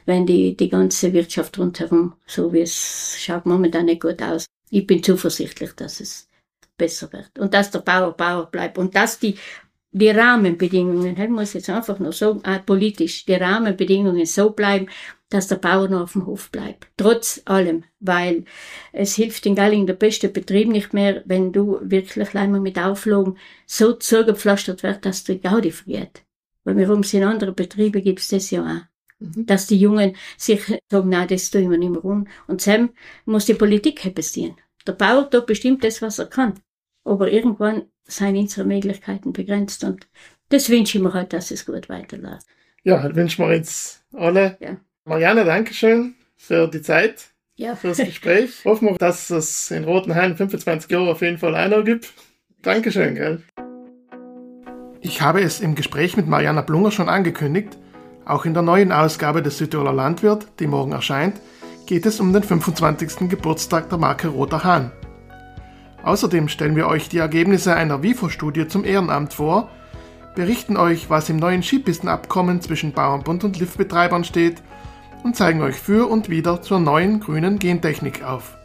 wenn 0.05 0.26
die, 0.26 0.57
die 0.57 0.68
ganze 0.68 1.12
Wirtschaft 1.12 1.59
rundherum, 1.59 2.14
so 2.26 2.52
wie 2.52 2.62
es 2.62 3.16
schaut 3.20 3.46
momentan 3.46 3.85
nicht 3.85 4.02
gut 4.02 4.20
aus. 4.20 4.46
Ich 4.70 4.87
bin 4.87 5.02
zuversichtlich, 5.02 5.72
dass 5.74 6.00
es 6.00 6.28
besser 6.83 7.12
wird. 7.12 7.38
Und 7.38 7.55
dass 7.55 7.71
der 7.71 7.81
Bauer 7.81 8.16
Bauer 8.16 8.51
bleibt. 8.51 8.77
Und 8.79 8.95
dass 8.97 9.18
die 9.18 9.37
die 9.92 10.09
Rahmenbedingungen, 10.09 11.21
ich 11.21 11.29
muss 11.29 11.53
jetzt 11.53 11.68
einfach 11.68 11.99
nur 11.99 12.12
sagen, 12.12 12.42
auch 12.45 12.64
politisch, 12.64 13.27
die 13.27 13.35
Rahmenbedingungen 13.35 14.25
so 14.25 14.51
bleiben, 14.51 14.87
dass 15.29 15.49
der 15.49 15.57
Bauer 15.57 15.88
noch 15.88 16.03
auf 16.03 16.12
dem 16.12 16.27
Hof 16.27 16.51
bleibt. 16.51 16.88
Trotz 16.97 17.42
allem, 17.45 17.85
weil 18.01 18.45
es 18.92 19.14
hilft 19.14 19.45
in 19.47 19.55
Galling 19.55 19.87
der 19.87 19.95
beste 19.95 20.29
Betrieb 20.29 20.68
nicht 20.68 20.95
mehr, 20.95 21.23
wenn 21.27 21.53
du 21.53 21.79
wirklich 21.83 22.35
einmal 22.35 22.61
mit 22.61 22.79
Auflagen 22.79 23.37
so 23.66 23.92
zugepflastert 23.92 24.83
wird, 24.83 25.05
dass 25.05 25.25
die 25.25 25.40
Gaudi 25.40 25.71
vergeht. 25.71 26.23
Weil 26.64 26.77
wir 26.79 26.88
haben 26.88 27.01
es 27.01 27.12
in 27.12 27.25
anderen 27.25 27.55
Betrieben 27.55 28.03
gibt's 28.03 28.29
das 28.29 28.51
ja 28.51 28.62
auch. 28.62 29.27
Mhm. 29.27 29.47
Dass 29.47 29.66
die 29.66 29.79
Jungen 29.79 30.16
sich 30.37 30.64
sagen, 30.90 31.09
na, 31.11 31.27
das 31.27 31.51
tun 31.51 31.71
wir 31.71 31.79
nicht 31.79 31.92
mehr 31.92 32.05
um. 32.05 32.27
Und 32.47 32.62
Sam 32.62 32.90
muss 33.25 33.47
die 33.47 33.55
Politik 33.55 34.14
passieren. 34.14 34.57
Der 34.87 34.92
Bauer 34.92 35.29
tut 35.29 35.47
bestimmt 35.47 35.85
das, 35.85 36.01
was 36.03 36.18
er 36.18 36.27
kann. 36.27 36.55
Aber 37.05 37.31
irgendwann 37.31 37.83
sind 38.05 38.37
unsere 38.37 38.67
Möglichkeiten 38.67 39.33
begrenzt 39.33 39.85
und 39.85 40.07
das 40.49 40.69
wünsche 40.69 40.99
ich 40.99 41.05
mir 41.05 41.15
halt, 41.15 41.33
dass 41.33 41.51
es 41.51 41.67
gut 41.67 41.88
weiterläuft. 41.88 42.47
Ja, 42.85 43.03
halt 43.03 43.17
wünschen 43.17 43.45
wir 43.45 43.55
jetzt 43.55 44.05
alle. 44.12 44.57
Ja. 44.61 44.77
Marianne, 45.05 45.45
Dankeschön 45.45 46.15
für 46.37 46.69
die 46.69 46.83
Zeit, 46.83 47.29
ja. 47.57 47.75
für 47.75 47.88
das 47.88 47.99
Gespräch. 47.99 48.51
Hoffen 48.65 48.88
wir, 48.88 48.97
dass 48.97 49.31
es 49.31 49.71
in 49.71 49.85
Rotenhain 49.85 50.37
25 50.37 50.91
Jahre 50.91 51.12
auf 51.12 51.23
jeden 51.23 51.38
Fall 51.38 51.55
einer 51.55 51.83
gibt. 51.83 52.12
Dankeschön, 52.61 53.15
gell? 53.15 53.43
Ich 55.01 55.21
habe 55.21 55.41
es 55.41 55.61
im 55.61 55.75
Gespräch 55.75 56.17
mit 56.17 56.29
Marianne 56.29 56.62
Blunger 56.62 56.93
schon 56.93 57.09
angekündigt. 57.09 57.77
Auch 58.25 58.45
in 58.45 58.55
der 58.55 58.62
neuen 58.62 58.93
Ausgabe 58.93 59.43
des 59.43 59.59
Südtiroler 59.59 59.93
Landwirt, 59.93 60.47
die 60.61 60.69
morgen 60.69 60.93
erscheint, 60.93 61.41
geht 61.87 62.07
es 62.07 62.21
um 62.21 62.33
den 62.33 62.45
25. 62.45 63.29
Geburtstag 63.29 63.88
der 63.88 63.99
Marke 63.99 64.29
Roter 64.29 64.62
Hahn. 64.62 64.93
Außerdem 66.03 66.49
stellen 66.49 66.77
wir 66.77 66.88
euch 66.88 67.09
die 67.09 67.19
Ergebnisse 67.19 67.75
einer 67.75 68.03
WIFO-Studie 68.03 68.67
zum 68.69 68.85
Ehrenamt 68.85 69.35
vor, 69.35 69.71
berichten 70.35 70.77
euch, 70.77 71.11
was 71.11 71.29
im 71.29 71.37
neuen 71.37 71.62
Skipistenabkommen 71.62 72.61
zwischen 72.61 72.93
Bauernbund 72.93 73.45
und 73.45 73.59
Liftbetreibern 73.59 74.25
steht 74.25 74.62
und 75.23 75.37
zeigen 75.37 75.62
euch 75.62 75.77
für 75.77 76.09
und 76.09 76.29
wieder 76.29 76.62
zur 76.62 76.81
neuen 76.81 77.21
grünen 77.21 77.59
Gentechnik 77.59 78.25
auf. 78.25 78.57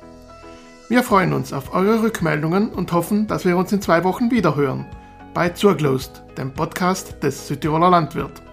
Wir 0.89 1.03
freuen 1.03 1.33
uns 1.33 1.53
auf 1.53 1.73
eure 1.73 2.01
Rückmeldungen 2.01 2.69
und 2.69 2.93
hoffen, 2.93 3.27
dass 3.27 3.45
wir 3.45 3.57
uns 3.57 3.71
in 3.71 3.81
zwei 3.81 4.03
Wochen 4.03 4.31
wiederhören 4.31 4.85
bei 5.33 5.49
Zurglost, 5.49 6.23
dem 6.35 6.51
Podcast 6.51 7.21
des 7.21 7.47
Südtiroler 7.47 7.91
Landwirt. 7.91 8.46